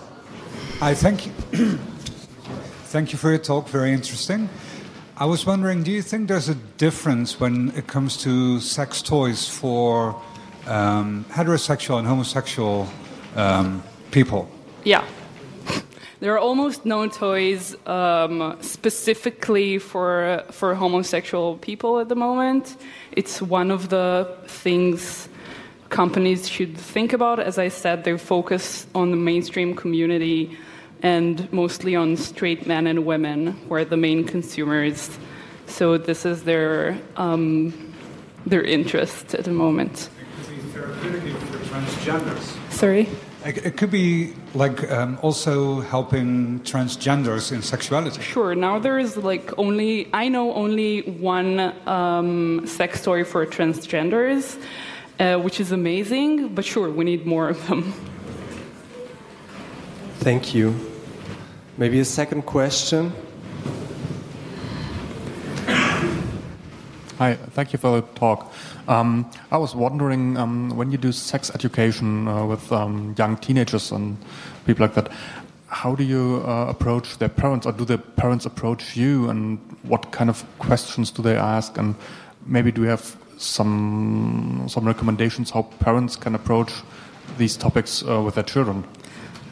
I 0.81 0.95
thank 0.95 1.27
you. 1.27 1.33
thank 2.89 3.13
you 3.13 3.19
for 3.19 3.29
your 3.29 3.39
talk, 3.39 3.69
very 3.69 3.93
interesting. 3.93 4.49
I 5.19 5.27
was 5.27 5.45
wondering, 5.45 5.83
do 5.83 5.91
you 5.91 6.01
think 6.01 6.29
there's 6.29 6.49
a 6.49 6.55
difference 6.79 7.39
when 7.39 7.73
it 7.77 7.87
comes 7.87 8.17
to 8.23 8.59
sex 8.61 9.03
toys 9.03 9.47
for 9.47 10.19
um, 10.67 11.27
heterosexual 11.29 11.99
and 11.99 12.09
homosexual 12.09 12.89
um, 13.37 13.83
people? 14.11 14.49
Yeah. 14.83 15.05
There 16.21 16.33
are 16.33 16.39
almost 16.39 16.87
no 16.87 17.09
toys 17.09 17.77
um, 17.87 18.57
specifically 18.63 19.79
for 19.79 20.43
for 20.51 20.75
homosexual 20.75 21.59
people 21.59 22.01
at 22.01 22.09
the 22.09 22.15
moment. 22.15 22.77
It's 23.11 23.43
one 23.43 23.71
of 23.71 23.89
the 23.91 24.27
things 24.47 25.29
companies 25.93 26.49
should 26.49 26.77
think 26.77 27.13
about. 27.13 27.39
As 27.39 27.59
I 27.59 27.69
said, 27.69 28.03
they 28.03 28.17
focus 28.19 28.87
on 28.95 29.11
the 29.13 29.17
mainstream 29.17 29.77
community 29.77 30.57
and 31.03 31.53
mostly 31.53 31.95
on 31.95 32.17
straight 32.17 32.67
men 32.67 32.87
and 32.87 33.05
women, 33.05 33.53
who 33.69 33.75
are 33.75 33.85
the 33.85 33.97
main 33.97 34.25
consumers. 34.25 35.11
So 35.67 35.99
this 35.99 36.25
is 36.25 36.45
their 36.45 36.99
um, 37.17 37.73
their 38.47 38.63
interest 38.63 39.35
at 39.35 39.45
the 39.45 39.53
moment. 39.53 40.09
It 40.09 40.47
could 40.47 40.57
be 40.57 40.63
therapeutic 40.71 41.37
for 41.37 41.59
transgenders. 41.71 42.73
Sorry. 42.73 43.09
It 43.45 43.77
could 43.77 43.91
be 43.91 44.35
like 44.55 44.89
um, 44.93 45.19
also 45.21 45.81
helping 45.81 46.61
transgenders 46.61 47.51
in 47.51 47.61
sexuality. 47.61 48.23
Sure. 48.23 48.55
Now 48.55 48.79
there 48.79 49.01
is 49.01 49.17
like 49.17 49.53
only 49.59 50.09
I 50.13 50.29
know 50.29 50.55
only 50.55 51.03
one 51.03 51.59
um, 51.89 52.65
sex 52.67 53.03
toy 53.03 53.25
for 53.25 53.45
transgenders, 53.45 54.63
uh, 55.19 55.39
which 55.39 55.61
is 55.61 55.73
amazing. 55.73 56.55
But 56.55 56.65
sure, 56.65 56.91
we 56.91 57.05
need 57.05 57.27
more 57.27 57.49
of 57.49 57.67
them. 57.67 57.93
Thank 60.21 60.55
you. 60.55 60.75
Maybe 61.77 62.01
a 62.01 62.05
second 62.05 62.43
question. 62.43 63.13
Hi, 67.19 67.35
thank 67.35 67.73
you 67.73 67.79
for 67.79 68.01
the 68.01 68.07
talk. 68.19 68.53
Um, 68.89 69.31
I 69.51 69.57
was 69.57 69.75
wondering 69.75 70.37
um, 70.37 70.71
when 70.71 70.91
you 70.91 70.99
do 70.99 71.13
sex 71.13 71.51
education 71.55 72.27
uh, 72.27 72.45
with 72.47 72.73
um, 72.73 73.15
young 73.17 73.37
teenagers 73.37 73.93
and 73.93 74.17
people 74.67 74.85
like 74.85 74.95
that, 74.95 75.09
how 75.69 75.95
do 75.95 76.03
you 76.03 76.43
uh, 76.45 76.67
approach 76.69 77.19
their 77.19 77.29
parents, 77.29 77.65
or 77.65 77.73
do 77.73 77.85
their 77.85 77.99
parents 77.99 78.45
approach 78.45 78.97
you, 78.97 79.31
and 79.31 79.59
what 79.83 80.11
kind 80.11 80.31
of 80.31 80.45
questions 80.59 81.11
do 81.11 81.23
they 81.23 81.37
ask? 81.37 81.79
And 81.79 81.95
maybe 82.45 82.73
do 82.73 82.83
you 82.83 82.89
have 82.89 83.17
some 83.43 84.67
some 84.69 84.87
recommendations 84.87 85.51
how 85.51 85.63
parents 85.81 86.17
can 86.17 86.35
approach 86.35 86.73
these 87.39 87.57
topics 87.57 88.03
uh, 88.05 88.21
with 88.21 88.35
their 88.35 88.45
children? 88.45 88.85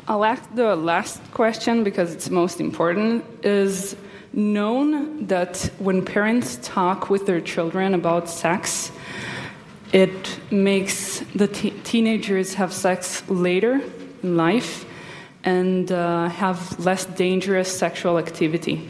I'll 0.08 0.24
ask 0.24 0.42
the 0.54 0.74
last 0.76 1.20
question 1.32 1.84
because 1.84 2.12
it's 2.12 2.30
most 2.30 2.60
important. 2.60 3.24
Is 3.42 3.96
known 4.32 5.26
that 5.26 5.70
when 5.78 6.04
parents 6.04 6.58
talk 6.62 7.10
with 7.10 7.26
their 7.26 7.40
children 7.40 7.94
about 7.94 8.28
sex, 8.28 8.92
it 9.92 10.38
makes 10.50 11.20
the 11.34 11.48
te- 11.48 11.74
teenagers 11.82 12.54
have 12.54 12.72
sex 12.72 13.28
later 13.28 13.80
in 14.22 14.36
life 14.36 14.84
and 15.42 15.90
uh, 15.90 16.28
have 16.28 16.78
less 16.78 17.06
dangerous 17.06 17.76
sexual 17.76 18.18
activity. 18.18 18.88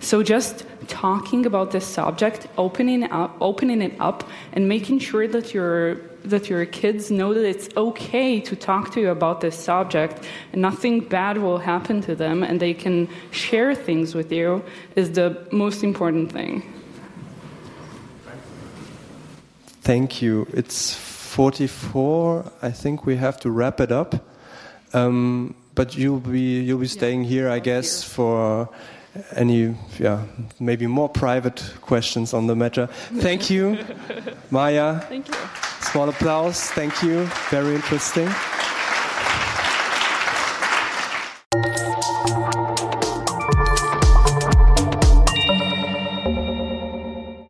So 0.00 0.22
just 0.22 0.64
talking 0.86 1.44
about 1.44 1.72
this 1.72 1.86
subject, 1.86 2.46
opening 2.56 3.04
up, 3.04 3.36
opening 3.40 3.82
it 3.82 3.94
up, 4.00 4.28
and 4.52 4.68
making 4.68 5.00
sure 5.00 5.26
that 5.28 5.52
your 5.52 5.96
that 6.24 6.50
your 6.50 6.66
kids 6.66 7.10
know 7.10 7.32
that 7.32 7.44
it's 7.44 7.68
okay 7.76 8.40
to 8.40 8.56
talk 8.56 8.92
to 8.92 9.00
you 9.00 9.10
about 9.10 9.40
this 9.40 9.56
subject, 9.56 10.24
and 10.52 10.60
nothing 10.60 11.00
bad 11.00 11.38
will 11.38 11.58
happen 11.58 12.00
to 12.02 12.14
them, 12.14 12.42
and 12.42 12.60
they 12.60 12.74
can 12.74 13.08
share 13.30 13.74
things 13.74 14.14
with 14.14 14.30
you 14.32 14.62
is 14.96 15.12
the 15.12 15.46
most 15.52 15.82
important 15.82 16.30
thing. 16.32 16.62
Thank 19.82 20.20
you. 20.20 20.46
It's 20.52 20.94
44. 20.94 22.52
I 22.60 22.70
think 22.70 23.06
we 23.06 23.16
have 23.16 23.38
to 23.40 23.50
wrap 23.50 23.80
it 23.80 23.92
up. 23.92 24.26
Um, 24.92 25.54
but 25.74 25.96
you'll 25.96 26.20
be 26.20 26.60
you'll 26.60 26.80
be 26.80 26.88
staying 26.88 27.24
here, 27.24 27.48
I 27.48 27.60
guess, 27.60 28.02
for 28.02 28.68
any 29.34 29.74
yeah 29.98 30.22
maybe 30.60 30.86
more 30.86 31.08
private 31.08 31.62
questions 31.80 32.34
on 32.34 32.46
the 32.46 32.54
matter. 32.56 32.88
Thank 33.20 33.50
you, 33.50 33.78
Maya. 34.50 35.00
Thank 35.08 35.28
you. 35.28 35.34
Small 35.80 36.08
applause. 36.08 36.60
Thank 36.72 37.02
you. 37.02 37.28
Very 37.50 37.74
interesting. 37.74 38.28